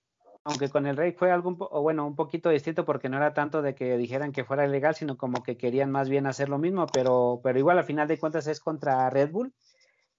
[0.47, 3.62] Aunque con el Rey fue algo, o bueno, un poquito distinto porque no era tanto
[3.62, 6.87] de que dijeran que fuera ilegal, sino como que querían más bien hacer lo mismo,
[6.93, 9.55] pero, pero igual al final de cuentas es contra Red Bull.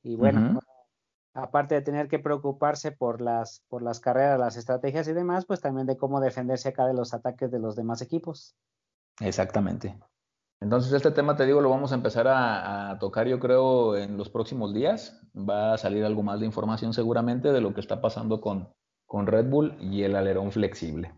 [0.01, 0.59] Y bueno,
[1.35, 5.61] aparte de tener que preocuparse por las, por las carreras, las estrategias y demás, pues
[5.61, 8.55] también de cómo defenderse acá de los ataques de los demás equipos.
[9.19, 9.97] Exactamente.
[10.61, 14.29] Entonces este tema, te digo, lo vamos a empezar a, tocar yo creo en los
[14.29, 15.21] próximos días.
[15.37, 18.69] Va a salir algo más de información seguramente de lo que está pasando con,
[19.05, 21.13] con Red Bull y el alerón flexible.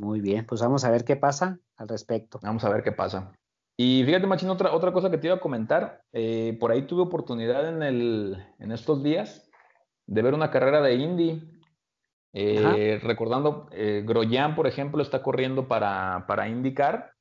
[0.00, 2.40] Muy bien, pues vamos a ver qué pasa al respecto.
[2.42, 3.32] Vamos a ver qué pasa.
[3.76, 6.02] Y fíjate, Machín, otra, otra cosa que te iba a comentar.
[6.12, 9.50] Eh, por ahí tuve oportunidad en, el, en estos días
[10.06, 11.50] de ver una carrera de Indy.
[12.36, 17.12] Eh, recordando, eh, Groyan, por ejemplo, está corriendo para, para IndyCar.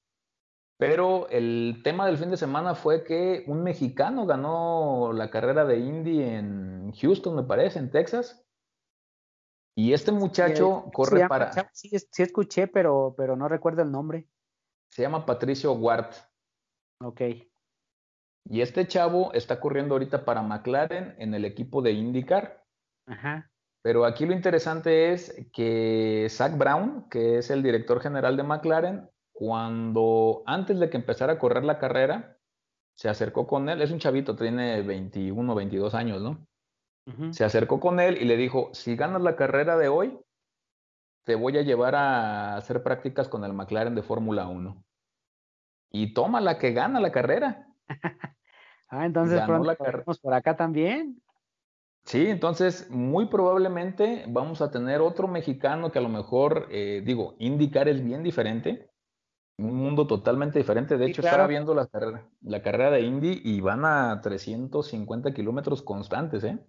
[0.78, 5.80] Pero el tema del fin de semana fue que un mexicano ganó la carrera de
[5.80, 8.44] Indy en Houston, me parece, en Texas.
[9.76, 11.52] Y este muchacho corre para.
[11.72, 14.28] Sí, sí, escuché, pero, pero no recuerdo el nombre.
[14.90, 16.14] Se llama Patricio Ward.
[17.04, 17.22] Ok.
[18.50, 22.64] Y este chavo está corriendo ahorita para McLaren en el equipo de IndyCar.
[23.08, 23.50] Ajá.
[23.82, 29.10] Pero aquí lo interesante es que Zach Brown, que es el director general de McLaren,
[29.34, 32.38] cuando antes de que empezara a correr la carrera,
[32.96, 36.46] se acercó con él, es un chavito, tiene 21, 22 años, ¿no?
[37.32, 40.18] Se acercó con él y le dijo, si ganas la carrera de hoy,
[41.26, 44.82] te voy a llevar a hacer prácticas con el McLaren de Fórmula 1
[45.94, 47.68] y toma la que gana la carrera.
[48.90, 49.74] ah, entonces pronto
[50.22, 51.22] por acá también.
[52.04, 57.36] Sí, entonces muy probablemente vamos a tener otro mexicano que a lo mejor, eh, digo,
[57.40, 58.90] indicar es bien diferente,
[59.58, 60.98] un mundo totalmente diferente.
[60.98, 65.82] De hecho, estaba viendo la carrera, la carrera de Indy y van a 350 kilómetros
[65.82, 66.60] constantes, ¿eh?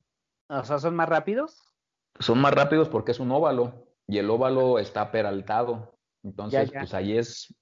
[0.49, 1.73] O sea, ¿son más rápidos?
[2.21, 5.99] Son más rápidos porque es un óvalo y el óvalo está peraltado.
[6.23, 7.55] Entonces, pues ahí es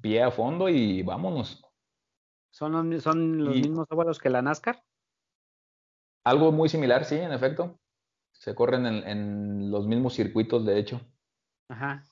[0.00, 1.64] pie a fondo y vámonos.
[2.50, 4.82] ¿Son los, son los mismos óvalos que la NASCAR?
[6.24, 7.78] Algo muy similar, sí, en efecto.
[8.32, 11.00] Se corren en, los mismos circuitos, de hecho.
[11.68, 12.04] Ajá.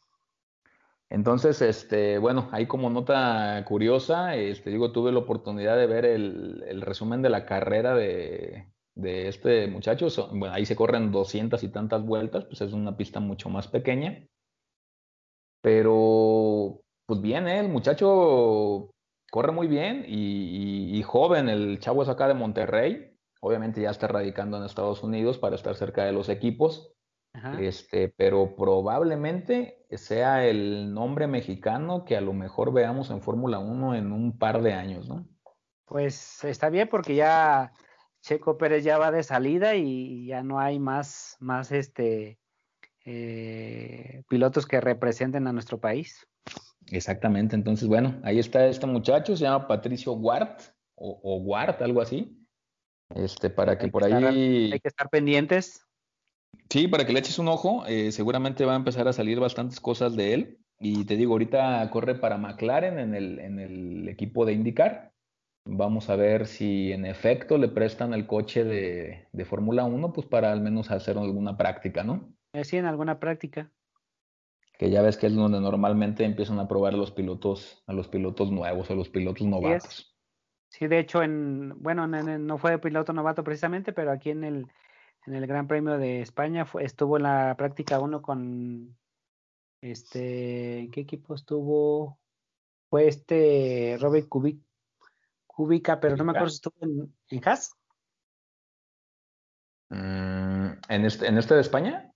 [1.08, 6.80] Entonces, este, bueno, ahí como nota curiosa, este, digo, tuve la oportunidad de ver el,
[6.80, 12.04] resumen de la carrera de, de este muchacho, bueno, ahí se corren doscientas y tantas
[12.04, 14.26] vueltas, pues es una pista mucho más pequeña.
[15.60, 15.92] Pero,
[17.06, 17.60] pues bien, ¿eh?
[17.60, 18.90] el muchacho
[19.30, 24.56] corre muy bien y, joven, el chavo es acá de Monterrey, obviamente ya está radicando
[24.56, 26.92] en Estados Unidos para estar cerca de los equipos,
[27.60, 33.94] este, pero probablemente sea el nombre mexicano que a lo mejor veamos en Fórmula 1
[33.94, 35.28] en un par de años, ¿no?
[35.84, 37.72] Pues está bien porque ya
[38.22, 42.40] Checo Pérez ya va de salida y ya no hay más, más este
[43.04, 46.26] eh, pilotos que representen a nuestro país.
[46.90, 50.60] Exactamente, entonces bueno, ahí está este muchacho, se llama Patricio Ward
[50.94, 52.36] o, o Ward, algo así.
[53.14, 54.72] Este, para que, por ahí.
[54.72, 55.84] hay que estar pendientes.
[56.70, 59.80] Sí, para que le eches un ojo, eh, seguramente va a empezar a salir bastantes
[59.80, 60.58] cosas de él.
[60.78, 65.12] Y te digo, ahorita corre para McLaren en el, en el equipo de IndyCar.
[65.64, 70.26] Vamos a ver si en efecto le prestan el coche de, de Fórmula 1, pues
[70.26, 72.32] para al menos hacer alguna práctica, ¿no?
[72.62, 73.70] Sí, en alguna práctica.
[74.78, 78.08] Que ya ves que es donde normalmente empiezan a probar a los pilotos, a los
[78.08, 80.16] pilotos nuevos, a los pilotos novatos.
[80.68, 84.66] Sí, de hecho, en, bueno, no fue piloto novato precisamente, pero aquí en el,
[85.26, 88.96] en el Gran Premio de España fue, estuvo en la práctica uno con,
[89.80, 92.18] este, ¿qué equipo estuvo?
[92.90, 94.66] Fue este Robert Kubica
[95.56, 97.74] Kubica, pero no me acuerdo si estuvo en, en Haas.
[99.88, 102.12] Mm, ¿en, este, ¿En este de España?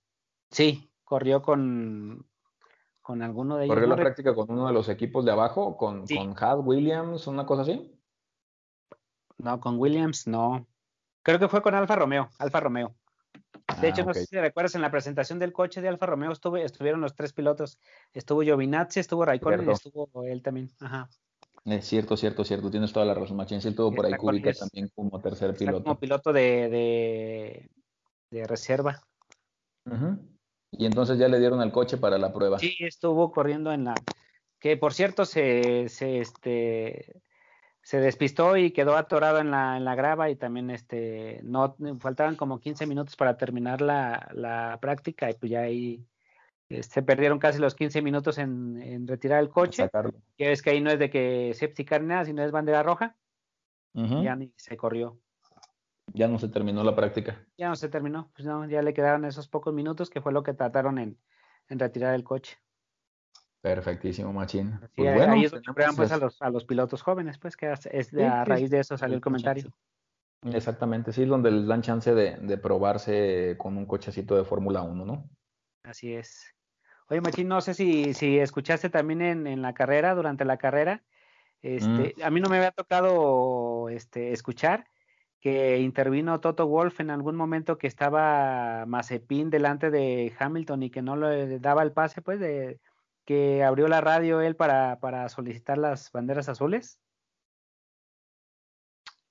[0.50, 2.28] Sí, corrió con,
[3.02, 3.74] con alguno de ellos.
[3.74, 5.76] ¿Corrió la práctica con uno de los equipos de abajo?
[5.76, 7.92] ¿Con, con Haas, Williams, una cosa así?
[9.38, 10.66] No, con Williams no.
[11.22, 12.94] Creo que fue con Alfa Romeo, Alfa Romeo.
[13.80, 16.32] De hecho, ah, no sé si recuerdas, en la presentación del coche de Alfa Romeo
[16.32, 17.78] estuvieron los tres pilotos.
[18.12, 20.70] Estuvo Giovinazzi, estuvo Raikkonen y estuvo él también.
[20.80, 21.08] Ajá.
[21.64, 22.70] Es cierto, cierto, cierto.
[22.70, 23.60] Tienes toda la razón, Machín.
[23.60, 25.84] Sí, tuvo por ahí Kubica también como tercer piloto.
[25.84, 27.68] Como piloto de,
[28.30, 29.02] de, reserva.
[30.72, 32.58] Y entonces ya le dieron el coche para la prueba.
[32.58, 34.00] Sí, estuvo corriendo en la.
[34.58, 37.22] Que por cierto se, se, este,
[37.82, 42.36] se despistó y quedó atorado en la, en la grava y también este, no, faltaban
[42.36, 46.04] como 15 minutos para terminar la, la práctica y pues ya ahí
[46.70, 49.90] se este, perdieron casi los 15 minutos en, en retirar el coche.
[50.36, 53.16] Que es que ahí no es de que safety car nada, sino es bandera roja.
[53.92, 55.18] Ya ni se corrió.
[56.12, 57.44] Ya no se terminó la práctica.
[57.56, 60.42] Ya no se terminó, pues no, ya le quedaron esos pocos minutos que fue lo
[60.42, 61.18] que trataron en,
[61.68, 62.58] en retirar el coche.
[63.60, 64.78] Perfectísimo, Machín.
[64.80, 68.10] Sí, pues ahí es donde pues, a, los, a los pilotos jóvenes, pues que es
[68.10, 69.70] de, a raíz de eso salió el comentario.
[70.42, 75.04] Exactamente, sí, donde les dan chance de, de probarse con un cochecito de Fórmula 1,
[75.04, 75.28] ¿no?
[75.82, 76.54] Así es.
[77.10, 81.02] Oye, Machín, no sé si, si escuchaste también en, en la carrera, durante la carrera,
[81.60, 82.22] este, mm.
[82.22, 84.86] a mí no me había tocado este, escuchar
[85.40, 91.02] que intervino Toto Wolf en algún momento que estaba Mazepin delante de Hamilton y que
[91.02, 92.78] no le daba el pase, pues, de
[93.24, 96.98] que abrió la radio él para, para solicitar las banderas azules.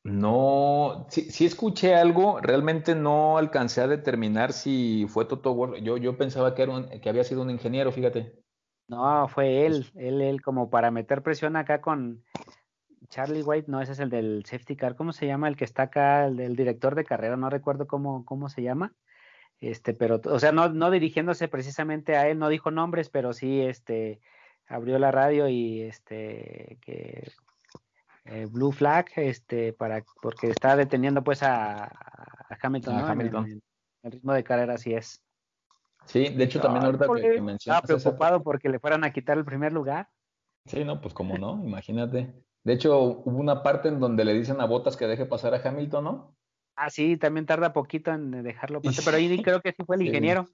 [0.03, 5.79] No, sí, escuché algo, realmente no alcancé a determinar si fue Toto Wolff.
[5.81, 8.41] Yo, yo pensaba que, era que había sido un ingeniero, fíjate.
[8.87, 12.23] No, fue él, él, él, como para meter presión acá con
[13.09, 15.47] Charlie White, no, ese es el del safety car, ¿cómo se llama?
[15.47, 18.93] El que está acá, el del director de carrera, no recuerdo cómo, cómo se llama.
[19.59, 23.61] Este, pero, o sea, no, no dirigiéndose precisamente a él, no dijo nombres, pero sí,
[23.61, 24.21] este,
[24.67, 27.31] abrió la radio y este, que
[28.25, 31.91] eh, blue flag, este, para, porque está deteniendo pues a,
[32.61, 33.61] Hamilton, Hamilton.
[34.03, 35.21] el ritmo de carrera así es.
[36.05, 37.83] Sí, de hecho también ahorita que, que mencionas.
[37.83, 40.07] Estaba preocupado porque le fueran a quitar el primer lugar.
[40.65, 42.33] Sí, no, pues como no, imagínate.
[42.63, 45.61] De hecho, hubo una parte en donde le dicen a Botas que deje pasar a
[45.63, 46.35] Hamilton, ¿no?
[46.75, 50.01] Ah, sí, también tarda poquito en dejarlo pasar, pero ahí creo que sí fue el
[50.07, 50.45] ingeniero.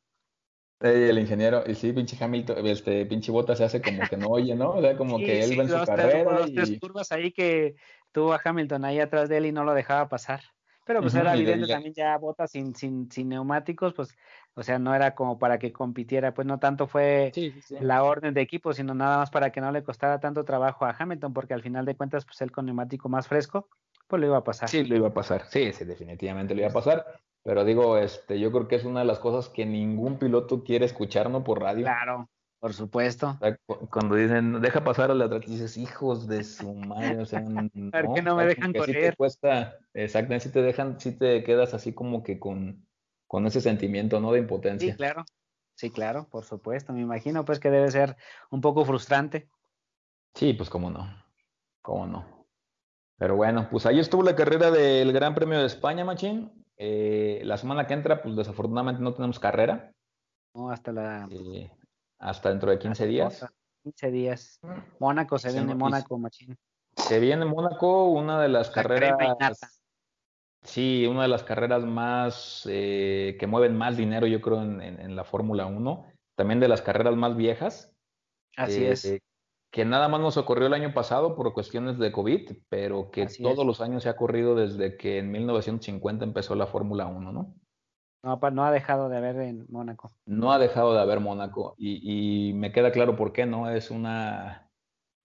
[0.80, 4.56] el ingeniero, y sí, pinche Hamilton, este pinche Bota se hace como que no oye,
[4.56, 4.72] ¿no?
[4.72, 6.38] O sea, como que él va en su carrera.
[6.38, 6.56] Tres, y...
[6.56, 7.76] tres curvas ahí que
[8.12, 10.42] tuvo a Hamilton ahí atrás de él y no lo dejaba pasar.
[10.86, 14.16] Pero pues era evidente también ya Bota sin, sin, sin neumáticos, pues,
[14.56, 17.32] o sea, no era como para que compitiera, pues no tanto fue
[17.82, 20.96] la orden de equipo, sino nada más para que no le costara tanto trabajo a
[20.98, 23.68] Hamilton, porque al final de cuentas, pues él con neumático más fresco,
[24.08, 24.70] pues lo iba a pasar.
[24.70, 27.06] Sí, lo iba a pasar, sí, sí, definitivamente lo iba a pasar.
[27.44, 30.86] Pero digo, este, yo creo que es una de las cosas que ningún piloto quiere
[30.86, 31.44] escuchar, ¿no?
[31.44, 31.84] Por radio.
[31.84, 32.30] Claro,
[32.60, 33.38] por supuesto.
[33.92, 37.70] cuando dicen, deja pasar a la atrás, dices, hijos de su madre, o sea, no,
[37.92, 39.12] ¿por qué no me dejan correr?
[39.12, 42.85] te cuesta, exactamente, si te dejan, si te quedas así como que con,
[43.36, 44.32] con ese sentimiento, ¿no?
[44.32, 44.94] De impotencia.
[44.94, 45.26] Sí, claro.
[45.76, 46.94] Sí, claro, por supuesto.
[46.94, 48.16] Me imagino pues que debe ser
[48.50, 49.50] un poco frustrante.
[50.34, 51.06] Sí, pues cómo no.
[51.82, 52.48] Cómo no.
[53.18, 56.66] Pero bueno, pues ahí estuvo la carrera del Gran Premio de España, Machín.
[56.78, 59.92] Eh, la semana que entra, pues desafortunadamente no tenemos carrera.
[60.54, 61.28] No, hasta la...
[61.30, 61.70] Eh,
[62.20, 63.46] hasta dentro de 15 días.
[63.84, 64.62] 15 días.
[65.00, 66.58] Mónaco, se viene Mónaco, machín.
[66.96, 69.18] Se viene Mónaco, una de las carreras...
[70.66, 75.24] Sí, una de las carreras más eh, que mueven más dinero, yo creo, en, la
[75.24, 76.06] Fórmula 1.
[76.36, 77.94] También de las carreras más viejas.
[78.58, 79.20] Así es
[79.76, 83.66] que nada más nos ocurrió el año pasado por cuestiones de COVID, pero que todos
[83.66, 87.54] los años se ha corrido desde que en 1950 empezó la Fórmula 1, ¿no?
[88.24, 90.14] No, no ha dejado de haber en Mónaco.
[90.26, 93.70] No ha dejado de haber Mónaco y, me queda claro por qué, ¿no?
[93.70, 94.72] Es una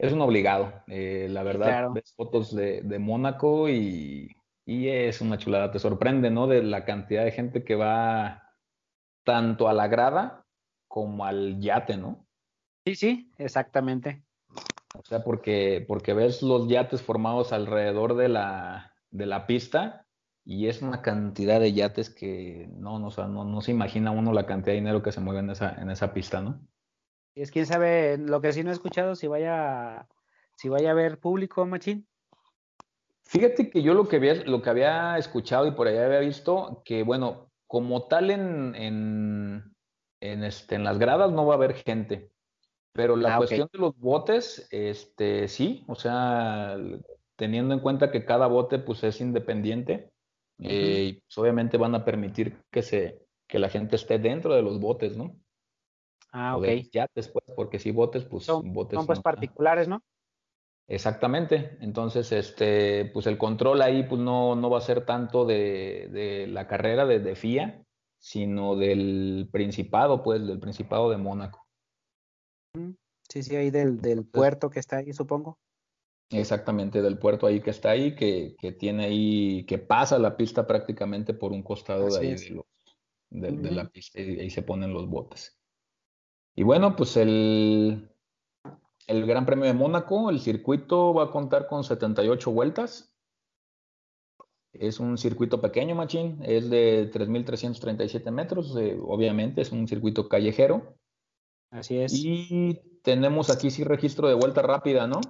[0.00, 0.72] es un obligado.
[0.88, 4.34] Eh, la verdad, ves fotos de, de Mónaco y,
[4.70, 5.72] y, es una chulada.
[5.72, 6.46] Te sorprende, ¿no?
[6.46, 8.54] De la cantidad de gente que va
[9.24, 10.46] tanto a la grada
[10.86, 12.26] como al yate, ¿no?
[12.84, 14.22] Sí, sí, exactamente.
[14.94, 20.06] O sea, porque, porque ves los yates formados alrededor de la, de la pista
[20.44, 24.46] y es una cantidad de yates que no, no, no, no se imagina uno la
[24.46, 26.60] cantidad de dinero que se mueve en esa, en esa pista, ¿no?
[27.34, 30.08] Y es quién sabe, lo que sí no he escuchado, si vaya,
[30.56, 32.09] si vaya a haber público, Machín.
[33.30, 36.82] Fíjate que yo lo que había, lo que había escuchado y por ahí había visto,
[36.84, 39.72] que bueno, como tal en, en,
[40.20, 42.32] en, este, en las gradas no va a haber gente.
[42.92, 46.76] Pero la ah, cuestión de los botes, este, sí, o sea,
[47.36, 50.10] teniendo en cuenta que cada bote pues es independiente,
[50.58, 54.62] eh, y pues, obviamente van a permitir que se, que la gente esté dentro de
[54.62, 55.36] los botes, ¿no?
[56.32, 56.66] Ah, ok.
[56.92, 58.98] Ya después, porque si botes, pues son, botes.
[58.98, 60.02] Son pues particulares, ¿no?
[60.90, 61.78] Exactamente.
[61.80, 66.48] Entonces, este, pues el control ahí, pues no, no va a ser tanto de, de
[66.48, 67.86] la carrera de, de FIA,
[68.18, 71.64] sino del Principado, pues, del Principado de Mónaco.
[73.28, 75.60] Sí, sí, ahí del, del puerto que está ahí, supongo.
[76.28, 80.66] Exactamente, del puerto ahí que está ahí, que, que tiene ahí, que pasa la pista
[80.66, 82.36] prácticamente por un costado de ahí
[83.30, 85.56] de, la pista y ahí se ponen los botes.
[86.56, 88.10] Y bueno, pues el,
[89.10, 93.12] el Gran Premio de Mónaco, el circuito va a contar con 78 vueltas.
[94.72, 100.94] Es un circuito pequeño, machín, es de 3.337 metros, eh, obviamente es un circuito callejero.
[101.70, 102.12] Así es.
[102.14, 105.20] Y tenemos aquí sí registro de vuelta rápida, ¿no?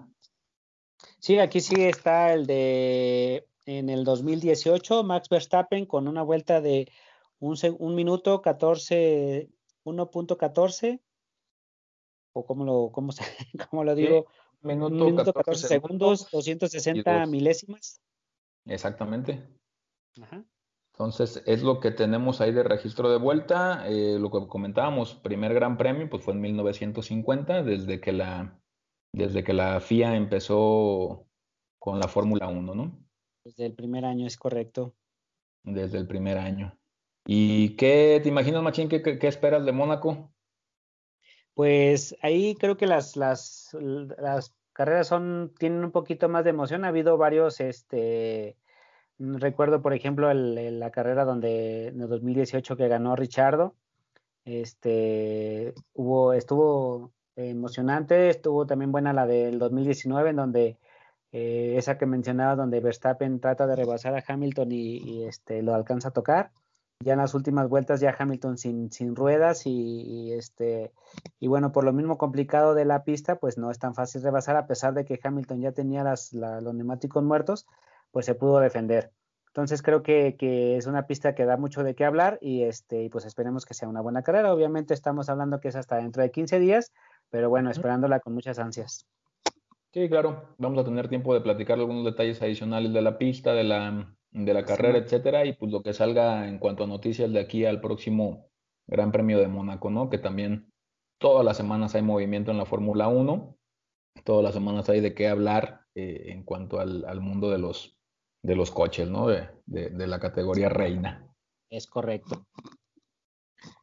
[1.19, 6.91] Sí, aquí sí está el de en el 2018, Max Verstappen con una vuelta de
[7.39, 9.49] un, un minuto 14,
[9.85, 11.01] 1.14,
[12.33, 13.25] o cómo lo, cómo, se,
[13.71, 14.27] cómo lo digo,
[14.63, 18.01] minuto, un minuto 14, segundos, 260 milésimas.
[18.67, 19.49] Exactamente.
[20.21, 20.45] Ajá.
[21.01, 23.89] Entonces, es lo que tenemos ahí de registro de vuelta.
[23.89, 28.61] Eh, lo que comentábamos, primer gran premio, pues fue en 1950, desde que la,
[29.15, 31.27] desde que la FIA empezó
[31.79, 32.99] con la Fórmula 1, ¿no?
[33.47, 34.95] Desde el primer año, es correcto.
[35.65, 36.79] Desde el primer año.
[37.27, 40.31] ¿Y qué te imaginas, Machín, qué, qué, esperas de Mónaco?
[41.55, 43.75] Pues ahí creo que las, las,
[44.73, 46.85] carreras son, tienen un poquito más de emoción.
[46.85, 48.57] Ha habido varios, este,
[49.23, 53.75] Recuerdo, por ejemplo, la carrera donde en el 2018 que ganó Richardo,
[54.47, 60.79] este, hubo, estuvo emocionante, estuvo también buena la del 2019, en donde
[61.33, 66.09] eh, esa que mencionaba, donde Verstappen trata de rebasar a Hamilton y, este, lo alcanza
[66.09, 66.51] a tocar.
[67.03, 70.93] Ya en las últimas vueltas ya Hamilton sin, sin ruedas y, este
[71.39, 74.57] y bueno por lo mismo complicado de la pista pues no es tan fácil rebasar
[74.57, 77.67] a pesar de que Hamilton ya tenía las, los neumáticos muertos
[78.11, 79.13] pues se pudo defender.
[79.47, 80.37] Entonces creo que,
[80.77, 83.75] es una pista que da mucho de qué hablar y este y pues esperemos que
[83.75, 84.53] sea una buena carrera.
[84.53, 86.93] Obviamente estamos hablando que es hasta dentro de 15 días,
[87.31, 89.07] pero bueno, esperándola con muchas ansias.
[89.93, 93.65] Sí, claro, vamos a tener tiempo de platicar algunos detalles adicionales de la pista, de
[93.65, 97.41] la, de la carrera, etcétera, y pues lo que salga en cuanto a noticias de
[97.41, 98.49] aquí al próximo
[98.87, 100.09] Gran Premio de Mónaco, ¿no?
[100.09, 100.73] Que también
[101.19, 103.57] todas las semanas hay movimiento en la Fórmula 1,
[104.25, 108.01] todas las semanas hay de qué hablar eh, en cuanto al, al mundo de los
[108.43, 109.29] de los coches, ¿no?
[109.29, 111.27] De, de, la categoría reina.
[111.71, 112.47] Es correcto.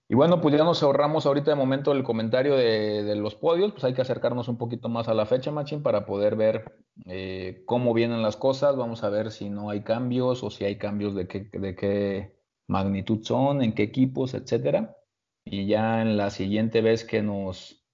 [0.10, 3.84] Y bueno, pues ya nos ahorramos ahorita de momento el comentario de, los podios, pues
[3.84, 7.94] hay que acercarnos un poquito más a la fecha, Machín, para poder ver eh, cómo
[7.94, 8.78] vienen las cosas.
[8.78, 12.38] Vamos a ver si no hay cambios o si hay cambios de qué, de qué
[12.68, 14.96] magnitud son, en qué equipos, etcétera.
[15.44, 17.86] Y ya en la siguiente vez que nos,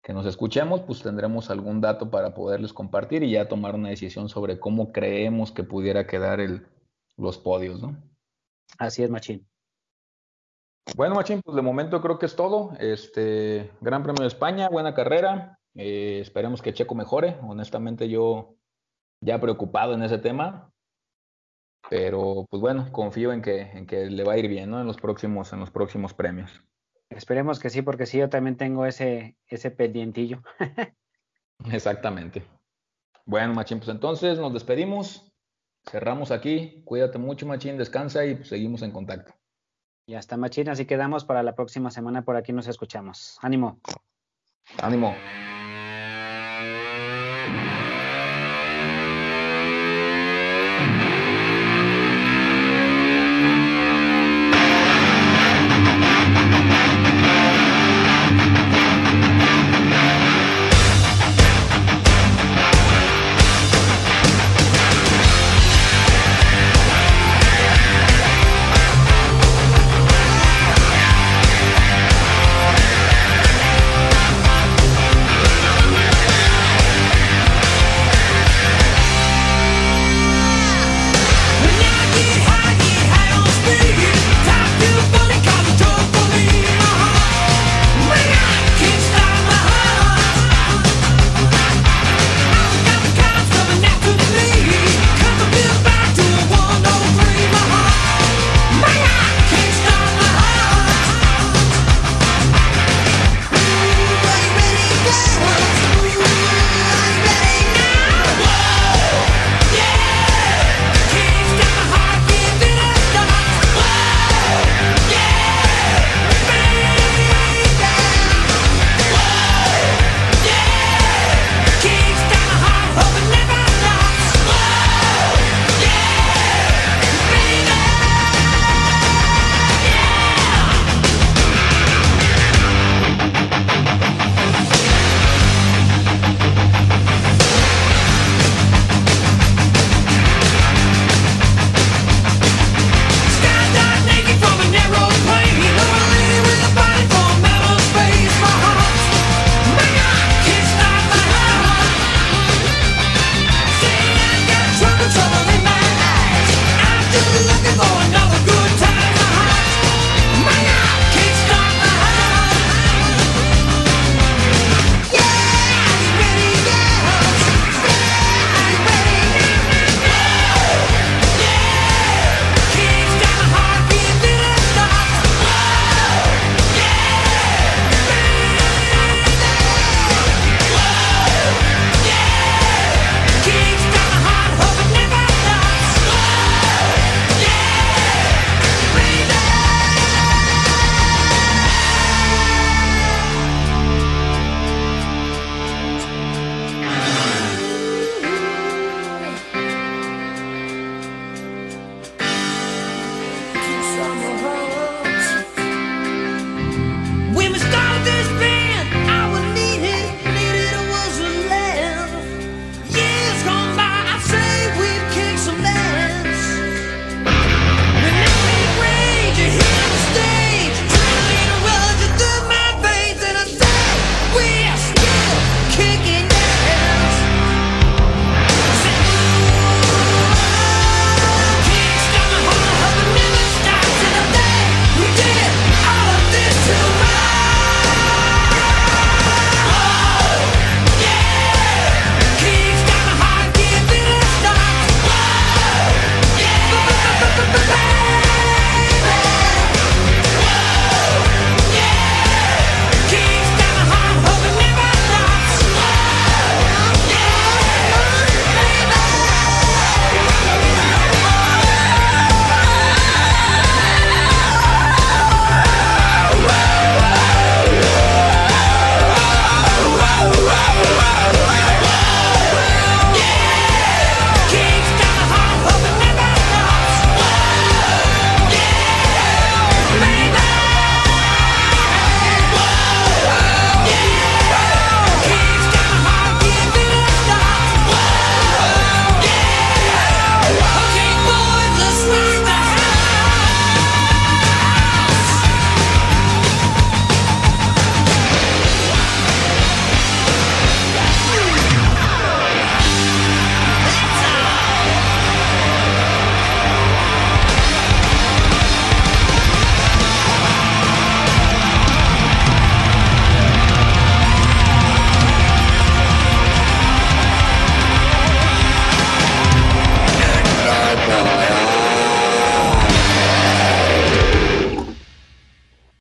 [0.00, 4.28] que nos escuchemos, pues tendremos algún dato para poderles compartir y ya tomar una decisión
[4.28, 6.68] sobre cómo creemos que pudiera quedar el,
[7.16, 8.00] los podios, ¿no?
[8.78, 9.48] Así es, Machín.
[10.96, 12.72] Bueno, Machín, pues de momento creo que es todo.
[12.78, 15.58] Este Gran Premio de España, buena carrera.
[15.74, 17.36] Eh, esperemos que Checo mejore.
[17.42, 18.56] Honestamente, yo
[19.20, 20.72] ya preocupado en ese tema.
[21.88, 24.80] Pero pues bueno, confío en que, en que le va a ir bien, ¿no?
[24.80, 26.60] En los próximos, en los próximos premios.
[27.08, 30.42] Esperemos que sí, porque sí, yo también tengo ese, ese pendientillo.
[31.72, 32.44] Exactamente.
[33.24, 35.32] Bueno, Machín, pues entonces nos despedimos.
[35.90, 36.82] Cerramos aquí.
[36.84, 37.78] Cuídate mucho, Machín.
[37.78, 39.37] Descansa y pues, seguimos en contacto.
[40.08, 40.70] Ya está, Machín.
[40.70, 42.22] Así quedamos para la próxima semana.
[42.22, 43.38] Por aquí nos escuchamos.
[43.42, 43.78] Ánimo.
[44.80, 45.14] Ánimo.